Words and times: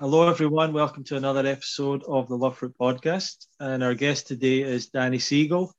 Hello, 0.00 0.26
everyone. 0.30 0.72
Welcome 0.72 1.04
to 1.04 1.16
another 1.18 1.46
episode 1.46 2.04
of 2.04 2.26
the 2.26 2.34
Love 2.34 2.56
Fruit 2.56 2.74
podcast. 2.80 3.44
And 3.60 3.84
our 3.84 3.92
guest 3.92 4.28
today 4.28 4.62
is 4.62 4.86
Danny 4.86 5.18
Siegel, 5.18 5.74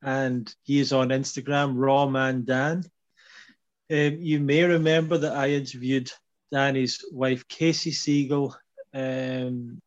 and 0.00 0.50
he 0.62 0.80
is 0.80 0.94
on 0.94 1.10
Instagram, 1.10 1.74
Raw 1.76 2.06
Man 2.08 2.46
Dan. 2.46 2.82
Um, 3.90 4.16
you 4.22 4.40
may 4.40 4.62
remember 4.62 5.18
that 5.18 5.36
I 5.36 5.50
interviewed 5.50 6.10
Danny's 6.50 7.04
wife, 7.12 7.46
Casey 7.46 7.90
Siegel, 7.90 8.56
um, 8.94 9.82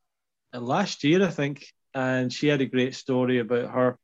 last 0.54 1.04
year, 1.04 1.25
I 1.25 1.32
think, 1.32 1.66
and 1.95 2.32
she 2.32 2.50
had 2.50 2.61
a 2.61 2.68
great 2.68 2.93
story 2.93 3.39
about 3.39 3.71
her 3.71 3.98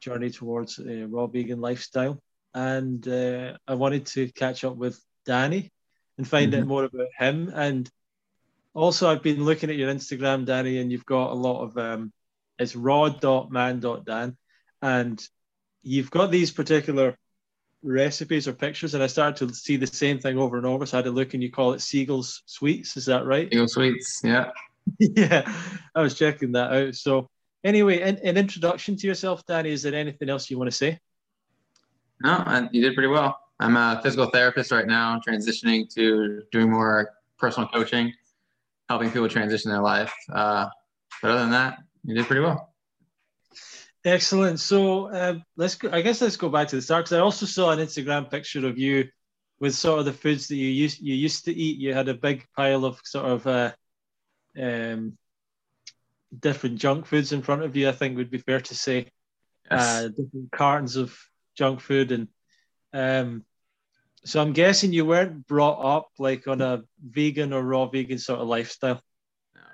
journey 0.00 0.30
towards 0.30 0.80
a 0.80 1.04
raw 1.04 1.28
vegan 1.28 1.60
lifestyle. 1.60 2.20
And 2.54 3.06
uh, 3.06 3.56
I 3.68 3.74
wanted 3.74 4.06
to 4.06 4.32
catch 4.32 4.64
up 4.64 4.74
with 4.74 5.00
Danny 5.24 5.70
and 6.18 6.26
find 6.26 6.52
mm-hmm. 6.52 6.62
out 6.62 6.66
more 6.66 6.84
about 6.86 7.08
him 7.16 7.52
and 7.54 7.88
also, 8.74 9.10
I've 9.10 9.22
been 9.22 9.44
looking 9.44 9.70
at 9.70 9.76
your 9.76 9.92
Instagram, 9.92 10.46
Danny, 10.46 10.78
and 10.78 10.90
you've 10.90 11.06
got 11.06 11.30
a 11.30 11.34
lot 11.34 11.62
of 11.62 11.76
um, 11.76 12.12
it's 12.58 12.74
raw.man.dan, 12.74 14.36
and 14.80 15.28
you've 15.82 16.10
got 16.10 16.30
these 16.30 16.50
particular 16.50 17.18
recipes 17.82 18.48
or 18.48 18.52
pictures, 18.52 18.94
and 18.94 19.02
I 19.02 19.08
started 19.08 19.48
to 19.48 19.54
see 19.54 19.76
the 19.76 19.86
same 19.86 20.18
thing 20.18 20.38
over 20.38 20.56
and 20.56 20.66
over. 20.66 20.86
So 20.86 20.96
I 20.96 21.00
had 21.00 21.06
a 21.06 21.10
look, 21.10 21.34
and 21.34 21.42
you 21.42 21.50
call 21.50 21.72
it 21.72 21.80
Siegel's 21.80 22.42
Sweets. 22.46 22.96
Is 22.96 23.06
that 23.06 23.26
right? 23.26 23.50
Siegel 23.50 23.68
Sweets, 23.68 24.20
yeah. 24.24 24.50
yeah, 24.98 25.52
I 25.94 26.00
was 26.00 26.14
checking 26.14 26.52
that 26.52 26.72
out. 26.72 26.94
So 26.94 27.28
anyway, 27.62 28.00
an, 28.00 28.18
an 28.24 28.36
introduction 28.36 28.96
to 28.96 29.06
yourself, 29.06 29.44
Danny. 29.46 29.70
Is 29.70 29.82
there 29.82 29.94
anything 29.94 30.30
else 30.30 30.50
you 30.50 30.58
want 30.58 30.70
to 30.70 30.76
say? 30.76 30.98
No, 32.22 32.68
you 32.72 32.80
did 32.80 32.94
pretty 32.94 33.08
well. 33.08 33.38
I'm 33.60 33.76
a 33.76 34.00
physical 34.02 34.26
therapist 34.26 34.72
right 34.72 34.86
now, 34.86 35.20
transitioning 35.26 35.92
to 35.94 36.42
doing 36.52 36.70
more 36.70 37.10
personal 37.38 37.68
coaching 37.68 38.12
helping 38.92 39.10
people 39.10 39.28
transition 39.28 39.70
their 39.70 39.80
life. 39.80 40.12
Uh, 40.30 40.66
but 41.20 41.30
other 41.30 41.40
than 41.40 41.50
that, 41.50 41.78
you 42.04 42.14
did 42.14 42.26
pretty 42.26 42.42
well. 42.42 42.74
Excellent. 44.04 44.58
So 44.60 45.10
uh, 45.10 45.38
let's 45.56 45.76
go, 45.76 45.90
I 45.90 46.02
guess 46.02 46.20
let's 46.20 46.36
go 46.36 46.48
back 46.48 46.68
to 46.68 46.76
the 46.76 46.82
start 46.82 47.04
because 47.04 47.16
I 47.16 47.20
also 47.20 47.46
saw 47.46 47.70
an 47.70 47.78
Instagram 47.78 48.30
picture 48.30 48.66
of 48.66 48.76
you 48.78 49.08
with 49.60 49.74
sort 49.74 50.00
of 50.00 50.04
the 50.04 50.12
foods 50.12 50.48
that 50.48 50.56
you 50.56 50.68
used 50.68 51.00
you 51.00 51.14
used 51.14 51.44
to 51.44 51.54
eat. 51.54 51.78
You 51.78 51.94
had 51.94 52.08
a 52.08 52.14
big 52.14 52.44
pile 52.56 52.84
of 52.84 53.00
sort 53.04 53.26
of 53.26 53.46
uh, 53.46 53.72
um, 54.60 55.16
different 56.38 56.78
junk 56.78 57.06
foods 57.06 57.32
in 57.32 57.42
front 57.42 57.62
of 57.62 57.76
you. 57.76 57.88
I 57.88 57.92
think 57.92 58.16
would 58.16 58.30
be 58.30 58.38
fair 58.38 58.60
to 58.60 58.74
say. 58.74 59.06
Yes. 59.70 59.80
Uh, 59.80 60.08
different 60.08 60.50
cartons 60.50 60.96
of 60.96 61.16
junk 61.56 61.80
food 61.80 62.10
and 62.12 62.28
um, 62.92 63.44
so 64.24 64.40
I'm 64.40 64.52
guessing 64.52 64.92
you 64.92 65.04
weren't 65.04 65.46
brought 65.46 65.80
up 65.80 66.08
like 66.18 66.46
on 66.46 66.60
a 66.60 66.84
vegan 67.02 67.52
or 67.52 67.62
raw 67.62 67.86
vegan 67.86 68.18
sort 68.18 68.40
of 68.40 68.48
lifestyle. 68.48 69.02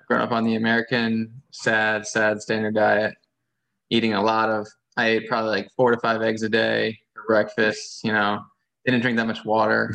Growing 0.07 0.23
up 0.23 0.33
on 0.33 0.45
the 0.45 0.55
American 0.55 1.43
sad, 1.51 2.07
sad 2.07 2.41
standard 2.41 2.75
diet, 2.75 3.15
eating 3.91 4.15
a 4.15 4.23
lot 4.23 4.49
of. 4.49 4.67
I 4.97 5.09
ate 5.09 5.29
probably 5.29 5.51
like 5.51 5.69
four 5.77 5.91
to 5.91 6.01
five 6.01 6.23
eggs 6.23 6.43
a 6.43 6.49
day 6.49 6.99
for 7.15 7.25
breakfast. 7.27 8.03
You 8.03 8.13
know, 8.13 8.41
didn't 8.85 9.03
drink 9.03 9.19
that 9.19 9.27
much 9.27 9.45
water. 9.45 9.95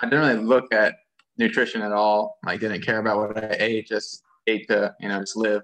I 0.00 0.06
didn't 0.06 0.20
really 0.20 0.44
look 0.44 0.74
at 0.74 0.96
nutrition 1.38 1.82
at 1.82 1.92
all. 1.92 2.38
Like, 2.44 2.60
didn't 2.60 2.82
care 2.82 2.98
about 2.98 3.16
what 3.18 3.38
I 3.38 3.56
ate. 3.58 3.86
Just 3.86 4.22
ate 4.48 4.66
to, 4.68 4.92
you 5.00 5.08
know, 5.08 5.20
just 5.20 5.36
live. 5.36 5.62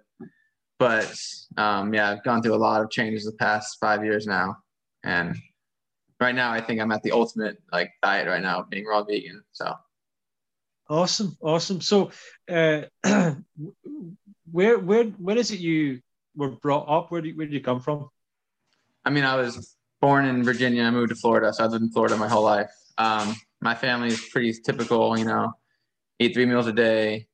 But 0.79 1.13
um, 1.57 1.93
yeah, 1.93 2.11
I've 2.11 2.23
gone 2.23 2.43
through 2.43 2.55
a 2.55 2.57
lot 2.57 2.81
of 2.81 2.91
changes 2.91 3.25
the 3.25 3.33
past 3.33 3.79
five 3.81 4.05
years 4.05 4.27
now, 4.27 4.57
and 5.03 5.37
right 6.21 6.35
now 6.35 6.53
I 6.53 6.61
think 6.61 6.81
I'm 6.81 6.93
at 6.93 7.03
the 7.03 7.13
ultimate 7.13 7.59
like 7.73 7.93
diet 8.03 8.29
right 8.29 8.43
now, 8.43 8.67
being 8.69 8.87
raw 8.87 9.03
vegan. 9.03 9.43
So 9.53 9.75
awesome, 10.89 11.37
awesome. 11.41 11.81
So 11.81 12.11
uh, 12.51 12.83
where 14.51 14.79
where 14.79 15.05
where 15.05 15.37
is 15.37 15.51
it 15.51 15.61
you 15.61 16.01
were 16.37 16.51
brought 16.51 16.89
up? 16.89 17.11
Where 17.11 17.21
did 17.21 17.37
where 17.37 17.47
did 17.47 17.55
you 17.55 17.61
come 17.61 17.81
from? 17.81 18.09
I 19.05 19.11
mean, 19.11 19.25
I 19.25 19.37
was 19.37 19.77
born 20.01 20.25
in 20.25 20.43
Virginia. 20.43 20.85
I 20.85 20.91
moved 20.91 21.11
to 21.11 21.17
Florida, 21.17 21.53
so 21.53 21.65
I've 21.65 21.71
lived 21.71 21.85
in 21.85 21.91
Florida 21.91 22.17
my 22.17 22.29
whole 22.29 22.45
life. 22.45 22.71
Um, 22.99 23.37
my 23.61 23.75
family 23.75 24.09
is 24.09 24.21
pretty 24.33 24.53
typical. 24.65 25.19
You 25.19 25.25
know, 25.25 25.53
eat 26.19 26.35
three 26.35 26.47
meals 26.47 26.67
a 26.67 26.73
day. 26.73 27.27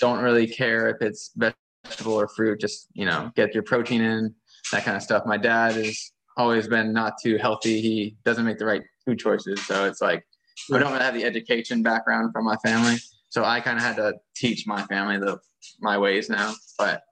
Don't 0.00 0.20
really 0.20 0.46
care 0.46 0.88
if 0.88 1.02
it's 1.02 1.32
vegetable 1.36 2.14
or 2.14 2.28
fruit. 2.28 2.60
Just 2.60 2.88
you 2.92 3.06
know, 3.06 3.32
get 3.34 3.54
your 3.54 3.62
protein 3.62 4.02
in. 4.02 4.34
That 4.72 4.84
kind 4.84 4.96
of 4.96 5.02
stuff. 5.02 5.24
My 5.24 5.38
dad 5.38 5.78
is 5.78 6.12
always 6.38 6.68
been 6.68 6.92
not 6.92 7.14
too 7.22 7.36
healthy. 7.36 7.80
He 7.80 8.16
doesn't 8.24 8.44
make 8.44 8.58
the 8.58 8.64
right 8.64 8.82
food 9.04 9.18
choices. 9.18 9.64
So 9.66 9.84
it's 9.84 10.00
like 10.00 10.24
I 10.72 10.78
don't 10.78 10.92
really 10.92 11.04
have 11.04 11.14
the 11.14 11.24
education 11.24 11.82
background 11.82 12.32
from 12.32 12.44
my 12.44 12.56
family. 12.56 12.96
So 13.28 13.44
I 13.44 13.60
kind 13.60 13.76
of 13.76 13.84
had 13.84 13.96
to 13.96 14.14
teach 14.34 14.66
my 14.66 14.82
family 14.84 15.18
the 15.18 15.38
my 15.80 15.98
ways 15.98 16.30
now. 16.30 16.54
But 16.78 17.02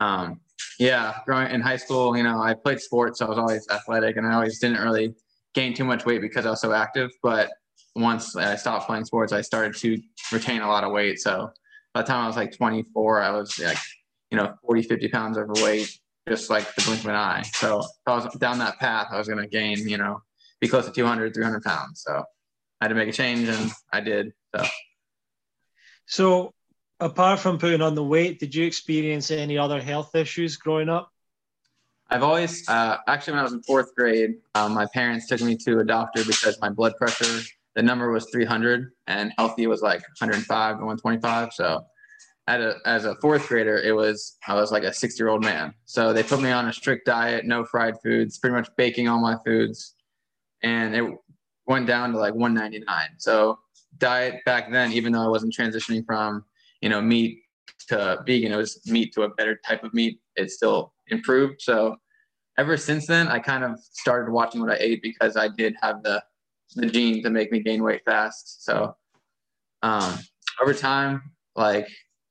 um, 0.00 0.40
yeah, 0.78 1.18
growing 1.26 1.50
in 1.50 1.60
high 1.60 1.76
school, 1.76 2.16
you 2.16 2.22
know, 2.22 2.40
I 2.40 2.54
played 2.54 2.80
sports, 2.80 3.18
so 3.18 3.26
I 3.26 3.28
was 3.28 3.38
always 3.38 3.68
athletic, 3.68 4.16
and 4.16 4.26
I 4.26 4.34
always 4.34 4.58
didn't 4.58 4.80
really 4.80 5.14
gain 5.54 5.74
too 5.74 5.84
much 5.84 6.06
weight 6.06 6.20
because 6.20 6.46
I 6.46 6.50
was 6.50 6.60
so 6.60 6.72
active. 6.72 7.10
But 7.22 7.50
once 7.96 8.34
I 8.36 8.56
stopped 8.56 8.86
playing 8.86 9.04
sports, 9.04 9.32
I 9.32 9.40
started 9.40 9.74
to 9.76 10.00
retain 10.32 10.62
a 10.62 10.68
lot 10.68 10.84
of 10.84 10.92
weight. 10.92 11.20
So 11.20 11.50
by 11.92 12.02
the 12.02 12.08
time 12.08 12.24
I 12.24 12.26
was 12.26 12.36
like 12.36 12.56
24, 12.56 13.22
I 13.22 13.30
was 13.30 13.58
like, 13.58 13.78
you 14.30 14.38
know, 14.38 14.54
40, 14.66 14.82
50 14.82 15.08
pounds 15.08 15.38
overweight 15.38 15.96
just 16.28 16.48
like 16.50 16.74
the 16.74 16.82
blink 16.82 17.00
of 17.00 17.06
an 17.06 17.14
eye. 17.14 17.42
So 17.54 17.80
if 17.80 17.86
I 18.06 18.14
was 18.14 18.34
down 18.36 18.58
that 18.58 18.78
path, 18.78 19.08
I 19.10 19.18
was 19.18 19.28
going 19.28 19.40
to 19.40 19.46
gain, 19.46 19.86
you 19.88 19.98
know, 19.98 20.22
be 20.60 20.68
close 20.68 20.86
to 20.86 20.92
200, 20.92 21.34
300 21.34 21.62
pounds. 21.62 22.02
So 22.06 22.24
I 22.80 22.84
had 22.84 22.88
to 22.88 22.94
make 22.94 23.08
a 23.08 23.12
change 23.12 23.48
and 23.48 23.70
I 23.92 24.00
did. 24.00 24.32
So, 24.56 24.64
so 26.06 26.54
apart 27.00 27.40
from 27.40 27.58
putting 27.58 27.82
on 27.82 27.94
the 27.94 28.04
weight, 28.04 28.40
did 28.40 28.54
you 28.54 28.64
experience 28.66 29.30
any 29.30 29.58
other 29.58 29.80
health 29.80 30.14
issues 30.14 30.56
growing 30.56 30.88
up? 30.88 31.10
I've 32.10 32.22
always, 32.22 32.68
uh, 32.68 32.98
actually, 33.08 33.32
when 33.32 33.40
I 33.40 33.44
was 33.44 33.52
in 33.54 33.62
fourth 33.62 33.94
grade, 33.94 34.36
um, 34.54 34.72
my 34.72 34.86
parents 34.92 35.26
took 35.26 35.40
me 35.40 35.56
to 35.56 35.80
a 35.80 35.84
doctor 35.84 36.24
because 36.24 36.58
my 36.60 36.68
blood 36.68 36.94
pressure, 36.96 37.40
the 37.74 37.82
number 37.82 38.10
was 38.10 38.28
300 38.30 38.92
and 39.06 39.32
healthy 39.36 39.66
was 39.66 39.82
like 39.82 40.00
105 40.20 40.78
to 40.78 40.84
125. 40.84 41.52
So 41.52 41.84
a, 42.48 42.76
as 42.84 43.04
a 43.04 43.14
fourth 43.16 43.48
grader, 43.48 43.78
it 43.78 43.92
was 43.92 44.36
I 44.46 44.54
was 44.54 44.70
like 44.70 44.82
a 44.82 44.92
six 44.92 45.18
year 45.18 45.28
old 45.28 45.42
man. 45.42 45.74
So 45.84 46.12
they 46.12 46.22
put 46.22 46.40
me 46.40 46.50
on 46.50 46.68
a 46.68 46.72
strict 46.72 47.06
diet, 47.06 47.46
no 47.46 47.64
fried 47.64 47.96
foods, 48.02 48.38
pretty 48.38 48.54
much 48.54 48.68
baking 48.76 49.08
all 49.08 49.20
my 49.20 49.36
foods, 49.44 49.94
and 50.62 50.94
it 50.94 51.04
went 51.66 51.86
down 51.86 52.12
to 52.12 52.18
like 52.18 52.34
199. 52.34 53.08
So 53.18 53.58
diet 53.98 54.44
back 54.44 54.70
then, 54.70 54.92
even 54.92 55.12
though 55.12 55.24
I 55.24 55.28
wasn't 55.28 55.54
transitioning 55.54 56.04
from 56.04 56.44
you 56.80 56.88
know 56.88 57.00
meat 57.00 57.40
to 57.88 58.22
vegan, 58.26 58.52
it 58.52 58.56
was 58.56 58.80
meat 58.86 59.14
to 59.14 59.22
a 59.22 59.30
better 59.30 59.58
type 59.66 59.82
of 59.84 59.94
meat. 59.94 60.20
It 60.36 60.50
still 60.50 60.92
improved. 61.08 61.62
So 61.62 61.96
ever 62.58 62.76
since 62.76 63.06
then, 63.06 63.28
I 63.28 63.38
kind 63.38 63.64
of 63.64 63.78
started 63.80 64.30
watching 64.30 64.60
what 64.60 64.70
I 64.70 64.76
ate 64.80 65.02
because 65.02 65.36
I 65.36 65.48
did 65.48 65.74
have 65.80 66.02
the 66.02 66.22
the 66.76 66.86
gene 66.86 67.22
to 67.22 67.30
make 67.30 67.52
me 67.52 67.60
gain 67.60 67.82
weight 67.82 68.02
fast. 68.04 68.64
So 68.64 68.96
um, 69.82 70.18
over 70.60 70.74
time, 70.74 71.22
like 71.56 71.88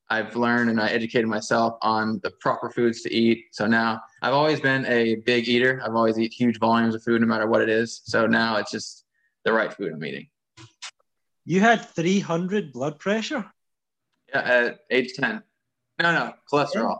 I've 0.09 0.35
learned 0.35 0.69
and 0.69 0.79
I 0.79 0.89
educated 0.89 1.27
myself 1.27 1.77
on 1.81 2.19
the 2.23 2.31
proper 2.31 2.69
foods 2.69 3.01
to 3.01 3.13
eat. 3.13 3.45
So 3.51 3.65
now 3.65 4.01
I've 4.21 4.33
always 4.33 4.59
been 4.59 4.85
a 4.85 5.15
big 5.15 5.47
eater. 5.47 5.81
I've 5.83 5.95
always 5.95 6.19
eat 6.19 6.33
huge 6.33 6.59
volumes 6.59 6.95
of 6.95 7.03
food 7.03 7.21
no 7.21 7.27
matter 7.27 7.47
what 7.47 7.61
it 7.61 7.69
is. 7.69 8.01
So 8.03 8.27
now 8.27 8.57
it's 8.57 8.71
just 8.71 9.05
the 9.45 9.53
right 9.53 9.73
food 9.73 9.93
I'm 9.93 10.03
eating. 10.03 10.27
You 11.45 11.59
had 11.59 11.83
300 11.83 12.71
blood 12.71 12.99
pressure? 12.99 13.45
Yeah, 14.29 14.41
at 14.41 14.79
age 14.91 15.13
10. 15.15 15.41
No, 16.01 16.11
no, 16.11 16.33
cholesterol. 16.51 16.99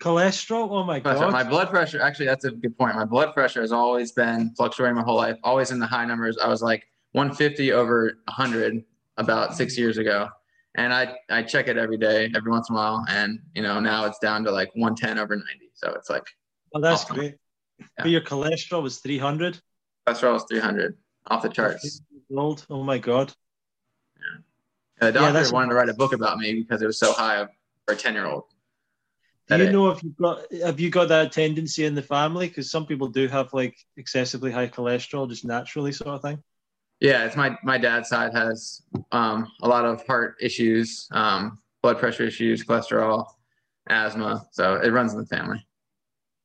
Cholesterol? 0.00 0.68
Oh 0.70 0.84
my 0.84 1.00
God. 1.00 1.30
My 1.30 1.44
blood 1.44 1.70
pressure, 1.70 2.00
actually, 2.00 2.26
that's 2.26 2.44
a 2.44 2.50
good 2.50 2.76
point. 2.76 2.96
My 2.96 3.04
blood 3.04 3.34
pressure 3.34 3.60
has 3.60 3.70
always 3.70 4.12
been 4.12 4.52
fluctuating 4.56 4.96
my 4.96 5.02
whole 5.02 5.16
life, 5.16 5.36
always 5.44 5.70
in 5.70 5.78
the 5.78 5.86
high 5.86 6.04
numbers. 6.04 6.38
I 6.38 6.48
was 6.48 6.62
like 6.62 6.84
150 7.12 7.72
over 7.72 8.18
100 8.26 8.82
about 9.18 9.54
six 9.54 9.78
years 9.78 9.98
ago 9.98 10.28
and 10.74 10.92
I 10.92 11.14
I 11.30 11.42
check 11.42 11.68
it 11.68 11.76
every 11.76 11.98
day, 11.98 12.30
every 12.34 12.50
once 12.50 12.70
in 12.70 12.76
a 12.76 12.78
while, 12.78 13.04
and 13.08 13.40
you 13.54 13.62
know 13.62 13.80
now 13.80 14.04
it's 14.06 14.18
down 14.18 14.44
to 14.44 14.50
like 14.50 14.70
110 14.74 15.18
over 15.18 15.36
90. 15.36 15.46
So 15.74 15.92
it's 15.92 16.08
like, 16.08 16.24
oh, 16.74 16.80
that's 16.80 17.04
awesome. 17.04 17.16
great. 17.16 17.34
Yeah. 17.78 17.86
But 17.98 18.10
your 18.10 18.20
cholesterol 18.20 18.82
was 18.82 18.98
300. 18.98 19.60
Cholesterol 20.06 20.34
was 20.34 20.44
300, 20.50 20.96
off 21.26 21.42
the 21.42 21.48
charts. 21.48 22.02
Old. 22.34 22.64
Oh 22.70 22.82
my 22.82 22.98
god. 22.98 23.32
Yeah. 24.16 25.06
The 25.06 25.12
doctor 25.12 25.42
yeah, 25.42 25.50
wanted 25.50 25.70
to 25.70 25.74
write 25.74 25.88
a 25.88 25.94
book 25.94 26.14
about 26.14 26.38
me 26.38 26.54
because 26.54 26.80
it 26.80 26.86
was 26.86 26.98
so 26.98 27.12
high 27.12 27.46
for 27.86 27.94
a 27.94 27.96
10 27.96 28.14
year 28.14 28.26
old. 28.26 28.44
Do 29.48 29.58
you 29.58 29.70
know 29.70 29.90
if 29.90 30.02
you've 30.02 30.16
got 30.16 30.50
have 30.62 30.80
you 30.80 30.88
got 30.88 31.08
that 31.08 31.32
tendency 31.32 31.84
in 31.84 31.94
the 31.94 32.02
family? 32.02 32.48
Because 32.48 32.70
some 32.70 32.86
people 32.86 33.08
do 33.08 33.28
have 33.28 33.52
like 33.52 33.76
excessively 33.96 34.50
high 34.50 34.68
cholesterol, 34.68 35.28
just 35.28 35.44
naturally, 35.44 35.92
sort 35.92 36.14
of 36.14 36.22
thing. 36.22 36.42
Yeah, 37.02 37.24
it's 37.24 37.34
my 37.34 37.58
my 37.64 37.78
dad's 37.78 38.08
side 38.08 38.32
has 38.32 38.82
um, 39.10 39.50
a 39.60 39.66
lot 39.66 39.84
of 39.84 40.06
heart 40.06 40.36
issues, 40.40 41.08
um, 41.10 41.58
blood 41.82 41.98
pressure 41.98 42.22
issues, 42.22 42.64
cholesterol, 42.64 43.26
asthma. 43.88 44.46
So 44.52 44.76
it 44.76 44.90
runs 44.90 45.12
in 45.12 45.18
the 45.18 45.26
family. 45.26 45.66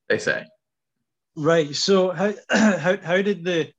They 0.09 0.17
say. 0.17 0.47
Right. 1.35 1.75
So 1.75 2.09
how 2.09 2.33
how 2.49 2.97
how 2.97 3.21
did 3.21 3.43
the 3.43 3.71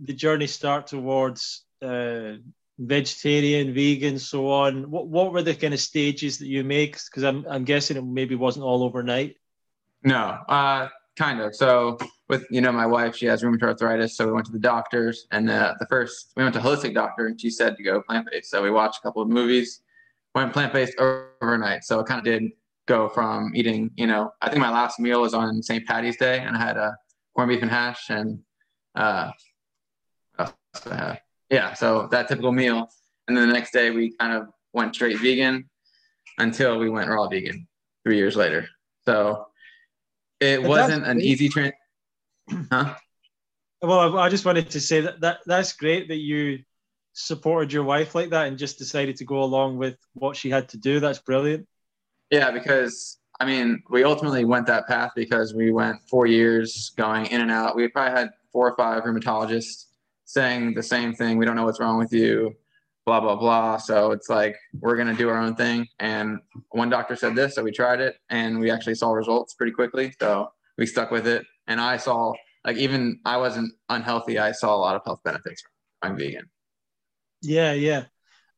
the 0.00 0.14
journey 0.14 0.46
start 0.46 0.86
towards 0.86 1.66
uh, 1.82 2.36
vegetarian, 2.78 3.74
vegan, 3.74 4.18
so 4.18 4.50
on. 4.50 4.90
What 4.90 5.08
what 5.08 5.30
were 5.30 5.42
the 5.42 5.54
kind 5.54 5.74
of 5.74 5.80
stages 5.80 6.38
that 6.38 6.46
you 6.46 6.64
make? 6.64 6.92
Because 7.04 7.22
I'm 7.22 7.44
I'm 7.50 7.64
guessing 7.64 7.98
it 7.98 8.04
maybe 8.04 8.34
wasn't 8.34 8.64
all 8.64 8.82
overnight. 8.82 9.36
No, 10.02 10.38
uh, 10.48 10.88
kind 11.16 11.42
of. 11.42 11.54
So 11.54 11.98
with 12.28 12.46
you 12.50 12.60
know 12.60 12.72
my 12.72 12.86
wife, 12.86 13.16
she 13.16 13.26
has 13.26 13.42
rheumatoid 13.42 13.62
arthritis, 13.62 14.16
so 14.16 14.26
we 14.26 14.32
went 14.32 14.46
to 14.46 14.52
the 14.52 14.58
doctors, 14.58 15.26
and 15.30 15.48
the, 15.48 15.74
the 15.80 15.86
first 15.86 16.32
we 16.36 16.42
went 16.42 16.54
to 16.54 16.60
holistic 16.60 16.94
doctor, 16.94 17.26
and 17.26 17.40
she 17.40 17.50
said 17.50 17.76
to 17.76 17.82
go 17.82 18.02
plant 18.02 18.28
based. 18.30 18.50
So 18.50 18.62
we 18.62 18.70
watched 18.70 18.98
a 18.98 19.02
couple 19.02 19.22
of 19.22 19.28
movies, 19.28 19.80
went 20.34 20.52
plant 20.52 20.72
based 20.72 20.98
overnight. 20.98 21.84
So 21.84 22.00
it 22.00 22.06
kind 22.06 22.18
of 22.18 22.24
did 22.24 22.50
go 22.86 23.08
from 23.08 23.52
eating, 23.54 23.90
you 23.96 24.06
know, 24.06 24.32
I 24.40 24.48
think 24.48 24.60
my 24.60 24.70
last 24.70 24.98
meal 24.98 25.20
was 25.20 25.34
on 25.34 25.62
St. 25.62 25.86
Patty's 25.86 26.16
Day, 26.16 26.40
and 26.40 26.56
I 26.56 26.58
had 26.58 26.76
a 26.76 26.96
corned 27.34 27.50
beef 27.50 27.62
and 27.62 27.70
hash, 27.70 28.10
and 28.10 28.40
uh, 28.94 29.30
yeah, 31.50 31.72
so 31.74 32.08
that 32.10 32.28
typical 32.28 32.52
meal, 32.52 32.88
and 33.26 33.36
then 33.36 33.46
the 33.46 33.54
next 33.54 33.72
day 33.72 33.90
we 33.90 34.14
kind 34.18 34.32
of 34.32 34.48
went 34.72 34.94
straight 34.94 35.18
vegan 35.18 35.68
until 36.38 36.78
we 36.78 36.88
went 36.88 37.08
raw 37.08 37.28
vegan 37.28 37.66
three 38.04 38.16
years 38.16 38.36
later. 38.36 38.68
So 39.04 39.46
it 40.40 40.60
but 40.60 40.68
wasn't 40.68 41.06
an 41.06 41.20
easy 41.20 41.48
trend. 41.48 41.72
Huh? 42.70 42.94
Well, 43.82 44.18
I 44.18 44.28
just 44.28 44.44
wanted 44.44 44.70
to 44.70 44.80
say 44.80 45.00
that, 45.02 45.20
that 45.20 45.38
that's 45.46 45.72
great 45.72 46.08
that 46.08 46.16
you 46.16 46.60
supported 47.12 47.72
your 47.72 47.84
wife 47.84 48.14
like 48.14 48.30
that 48.30 48.46
and 48.46 48.58
just 48.58 48.78
decided 48.78 49.16
to 49.16 49.24
go 49.24 49.42
along 49.42 49.78
with 49.78 49.96
what 50.14 50.36
she 50.36 50.50
had 50.50 50.68
to 50.70 50.78
do. 50.78 51.00
That's 51.00 51.18
brilliant. 51.18 51.66
Yeah, 52.30 52.50
because 52.50 53.18
I 53.40 53.46
mean, 53.46 53.82
we 53.88 54.04
ultimately 54.04 54.44
went 54.44 54.66
that 54.66 54.88
path 54.88 55.12
because 55.14 55.54
we 55.54 55.70
went 55.70 55.98
four 56.08 56.26
years 56.26 56.90
going 56.96 57.26
in 57.26 57.40
and 57.40 57.50
out. 57.50 57.76
We 57.76 57.86
probably 57.88 58.18
had 58.18 58.30
four 58.52 58.68
or 58.68 58.76
five 58.76 59.04
rheumatologists 59.04 59.86
saying 60.24 60.74
the 60.74 60.82
same 60.82 61.14
thing. 61.14 61.38
We 61.38 61.44
don't 61.44 61.54
know 61.54 61.64
what's 61.64 61.80
wrong 61.80 61.98
with 61.98 62.12
you, 62.12 62.54
blah, 63.06 63.20
blah, 63.20 63.36
blah. 63.36 63.76
So 63.76 64.10
it's 64.10 64.28
like, 64.28 64.56
we're 64.80 64.96
going 64.96 65.08
to 65.08 65.14
do 65.14 65.28
our 65.28 65.38
own 65.38 65.54
thing. 65.54 65.86
And 66.00 66.40
one 66.70 66.90
doctor 66.90 67.14
said 67.14 67.36
this, 67.36 67.54
so 67.54 67.62
we 67.62 67.70
tried 67.70 68.00
it 68.00 68.16
and 68.28 68.58
we 68.58 68.70
actually 68.70 68.96
saw 68.96 69.12
results 69.12 69.54
pretty 69.54 69.72
quickly. 69.72 70.14
So 70.20 70.50
we 70.76 70.86
stuck 70.86 71.10
with 71.10 71.26
it. 71.26 71.46
And 71.68 71.80
I 71.80 71.98
saw, 71.98 72.32
like, 72.64 72.78
even 72.78 73.20
I 73.24 73.36
wasn't 73.36 73.72
unhealthy, 73.88 74.38
I 74.38 74.52
saw 74.52 74.74
a 74.74 74.78
lot 74.78 74.96
of 74.96 75.02
health 75.04 75.20
benefits 75.24 75.62
from 76.02 76.16
vegan. 76.16 76.50
Yeah, 77.42 77.72
yeah. 77.74 78.04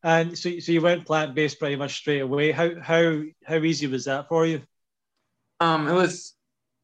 And 0.03 0.39
so, 0.39 0.59
so 0.61 0.73
you 0.73 0.81
went 0.81 1.05
plant 1.05 1.35
based 1.35 1.59
pretty 1.59 1.77
much 1.77 1.97
straight 1.97 2.21
away. 2.21 2.53
How 2.53 2.81
how 2.81 3.21
how 3.45 3.57
easy 3.57 3.87
was 3.87 4.07
that 4.07 4.29
for 4.29 4.47
you? 4.47 4.63
Um, 5.61 5.89
it 5.89 5.93
was 5.93 6.35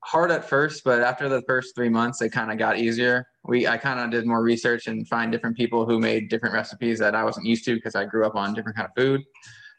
hard 0.01 0.31
at 0.31 0.47
first, 0.47 0.85
but 0.85 1.01
after 1.01 1.29
the 1.29 1.41
first 1.43 1.75
three 1.75 1.89
months, 1.89 2.21
it 2.21 2.31
kind 2.31 2.53
of 2.53 2.59
got 2.59 2.79
easier. 2.79 3.27
We 3.45 3.67
I 3.67 3.79
kind 3.79 4.01
of 4.01 4.11
did 4.11 4.27
more 4.27 4.43
research 4.43 4.87
and 4.87 5.09
find 5.09 5.33
different 5.33 5.57
people 5.57 5.87
who 5.87 5.99
made 5.99 6.29
different 6.29 6.55
recipes 6.55 6.99
that 6.99 7.15
I 7.15 7.25
wasn't 7.25 7.47
used 7.47 7.65
to 7.65 7.75
because 7.75 7.95
I 7.95 8.05
grew 8.05 8.27
up 8.27 8.35
on 8.35 8.53
different 8.53 8.77
kind 8.77 8.89
of 8.89 8.95
food. 9.03 9.23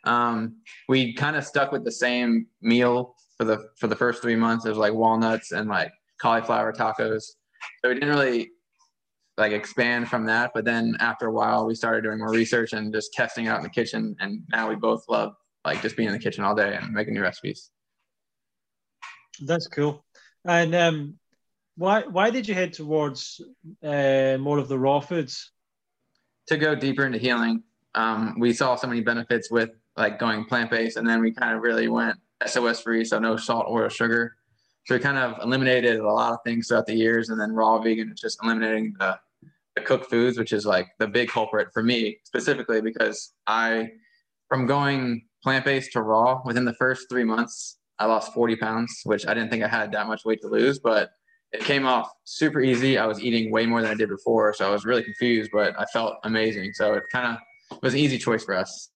Um, 0.03 0.57
we 0.89 1.13
kind 1.13 1.35
of 1.35 1.45
stuck 1.45 1.71
with 1.71 1.83
the 1.83 1.91
same 1.91 2.47
meal 2.61 3.15
for 3.37 3.43
the 3.43 3.69
for 3.77 3.85
the 3.85 3.95
first 3.95 4.21
three 4.21 4.35
months. 4.35 4.65
It 4.65 4.69
was 4.69 4.77
like 4.79 4.93
walnuts 4.93 5.51
and 5.51 5.69
like 5.69 5.91
cauliflower 6.19 6.73
tacos. 6.73 7.23
So 7.81 7.89
we 7.89 7.93
didn't 7.93 8.09
really 8.09 8.51
like 9.37 9.51
expand 9.51 10.09
from 10.09 10.25
that. 10.25 10.51
But 10.53 10.65
then 10.65 10.95
after 10.99 11.27
a 11.27 11.31
while, 11.31 11.65
we 11.65 11.75
started 11.75 12.03
doing 12.03 12.19
more 12.19 12.31
research 12.31 12.73
and 12.73 12.93
just 12.93 13.13
testing 13.13 13.47
out 13.47 13.57
in 13.57 13.63
the 13.63 13.69
kitchen. 13.69 14.15
And 14.19 14.43
now 14.51 14.69
we 14.69 14.75
both 14.75 15.03
love 15.07 15.35
like 15.65 15.81
just 15.81 15.95
being 15.95 16.07
in 16.07 16.13
the 16.13 16.19
kitchen 16.19 16.43
all 16.43 16.55
day 16.55 16.75
and 16.75 16.91
making 16.93 17.13
new 17.13 17.21
recipes. 17.21 17.69
That's 19.45 19.67
cool. 19.67 20.03
And 20.45 20.73
um, 20.73 21.19
why 21.75 22.03
why 22.03 22.29
did 22.29 22.47
you 22.47 22.53
head 22.53 22.73
towards 22.73 23.41
uh, 23.83 24.37
more 24.39 24.57
of 24.57 24.67
the 24.67 24.79
raw 24.79 24.99
foods? 24.99 25.51
To 26.47 26.57
go 26.57 26.73
deeper 26.73 27.05
into 27.05 27.19
healing. 27.19 27.63
Um, 27.93 28.35
we 28.39 28.53
saw 28.53 28.75
so 28.75 28.87
many 28.87 29.01
benefits 29.01 29.51
with 29.51 29.71
like 29.95 30.19
going 30.19 30.45
plant 30.45 30.71
based, 30.71 30.97
and 30.97 31.07
then 31.07 31.21
we 31.21 31.31
kind 31.33 31.55
of 31.55 31.61
really 31.61 31.87
went 31.87 32.17
SOS 32.45 32.81
free, 32.81 33.03
so 33.03 33.19
no 33.19 33.35
salt, 33.35 33.65
oil, 33.69 33.89
sugar. 33.89 34.35
So 34.87 34.95
we 34.95 34.99
kind 34.99 35.17
of 35.17 35.43
eliminated 35.43 35.99
a 35.99 36.11
lot 36.11 36.31
of 36.31 36.39
things 36.45 36.67
throughout 36.67 36.85
the 36.85 36.95
years, 36.95 37.29
and 37.29 37.39
then 37.39 37.51
raw 37.51 37.77
vegan 37.77 38.09
is 38.09 38.19
just 38.19 38.39
eliminating 38.41 38.95
the 38.97 39.19
the 39.77 39.83
cooked 39.83 40.09
foods, 40.09 40.37
which 40.37 40.53
is 40.53 40.65
like 40.65 40.87
the 40.97 41.07
big 41.07 41.29
culprit 41.29 41.67
for 41.73 41.83
me 41.83 42.17
specifically 42.23 42.81
because 42.81 43.33
I, 43.45 43.91
from 44.49 44.65
going 44.65 45.27
plant 45.43 45.65
based 45.65 45.91
to 45.93 46.01
raw 46.01 46.41
within 46.45 46.65
the 46.65 46.73
first 46.73 47.07
three 47.09 47.23
months, 47.23 47.77
I 47.99 48.05
lost 48.05 48.33
40 48.33 48.55
pounds, 48.55 49.01
which 49.03 49.27
I 49.27 49.33
didn't 49.33 49.51
think 49.51 49.63
I 49.63 49.67
had 49.67 49.91
that 49.91 50.07
much 50.07 50.25
weight 50.25 50.41
to 50.41 50.47
lose, 50.47 50.79
but 50.79 51.11
it 51.51 51.61
came 51.61 51.85
off 51.85 52.09
super 52.23 52.61
easy. 52.61 52.97
I 52.97 53.05
was 53.05 53.19
eating 53.19 53.51
way 53.51 53.65
more 53.65 53.81
than 53.81 53.91
I 53.91 53.95
did 53.95 54.09
before, 54.09 54.53
so 54.53 54.67
I 54.67 54.71
was 54.71 54.85
really 54.85 55.03
confused, 55.03 55.51
but 55.53 55.79
I 55.79 55.85
felt 55.85 56.15
amazing. 56.23 56.73
So 56.73 56.93
it 56.95 57.03
kind 57.11 57.37
of 57.37 57.81
was 57.83 57.93
an 57.93 57.99
easy 57.99 58.17
choice 58.17 58.43
for 58.43 58.55
us. 58.55 58.89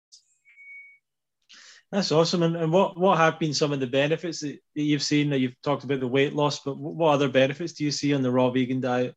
That's 1.91 2.11
awesome. 2.11 2.43
And, 2.43 2.55
and 2.55 2.71
what, 2.71 2.97
what 2.97 3.17
have 3.17 3.37
been 3.37 3.53
some 3.53 3.73
of 3.73 3.81
the 3.81 3.87
benefits 3.87 4.39
that 4.39 4.59
you've 4.75 5.03
seen? 5.03 5.29
That 5.29 5.39
you've 5.39 5.61
talked 5.61 5.83
about 5.83 5.99
the 5.99 6.07
weight 6.07 6.33
loss, 6.33 6.59
but 6.59 6.77
what 6.77 7.13
other 7.13 7.27
benefits 7.27 7.73
do 7.73 7.83
you 7.83 7.91
see 7.91 8.13
on 8.13 8.21
the 8.21 8.31
raw 8.31 8.49
vegan 8.49 8.79
diet? 8.79 9.15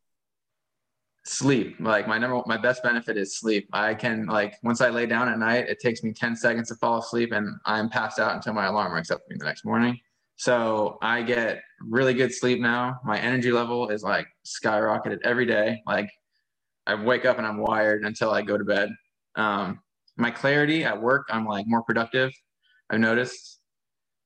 sleep. 1.26 1.76
Like 1.80 2.06
my 2.06 2.18
number 2.18 2.42
my 2.46 2.56
best 2.56 2.82
benefit 2.82 3.16
is 3.16 3.38
sleep. 3.38 3.68
I 3.72 3.94
can 3.94 4.26
like 4.26 4.54
once 4.62 4.80
i 4.80 4.90
lay 4.90 5.06
down 5.06 5.28
at 5.28 5.38
night 5.38 5.68
it 5.68 5.80
takes 5.80 6.02
me 6.02 6.12
10 6.12 6.36
seconds 6.36 6.68
to 6.68 6.74
fall 6.76 6.98
asleep 6.98 7.32
and 7.32 7.48
i'm 7.64 7.88
passed 7.88 8.18
out 8.18 8.34
until 8.34 8.52
my 8.52 8.66
alarm 8.66 8.92
wakes 8.92 9.10
up 9.10 9.20
me 9.28 9.36
the 9.38 9.44
next 9.44 9.64
morning. 9.64 9.98
So 10.36 10.98
i 11.02 11.22
get 11.22 11.62
really 11.80 12.14
good 12.14 12.32
sleep 12.32 12.60
now. 12.60 13.00
My 13.04 13.18
energy 13.18 13.52
level 13.52 13.88
is 13.88 14.02
like 14.02 14.26
skyrocketed 14.46 15.18
every 15.24 15.46
day. 15.46 15.82
Like 15.86 16.10
i 16.86 16.94
wake 16.94 17.24
up 17.24 17.38
and 17.38 17.46
i'm 17.46 17.58
wired 17.58 18.04
until 18.04 18.30
i 18.30 18.42
go 18.42 18.58
to 18.58 18.64
bed. 18.64 18.90
Um, 19.36 19.80
my 20.16 20.30
clarity 20.30 20.84
at 20.84 21.00
work 21.00 21.26
i'm 21.30 21.46
like 21.46 21.66
more 21.66 21.82
productive 21.82 22.32
i've 22.90 23.00
noticed 23.00 23.60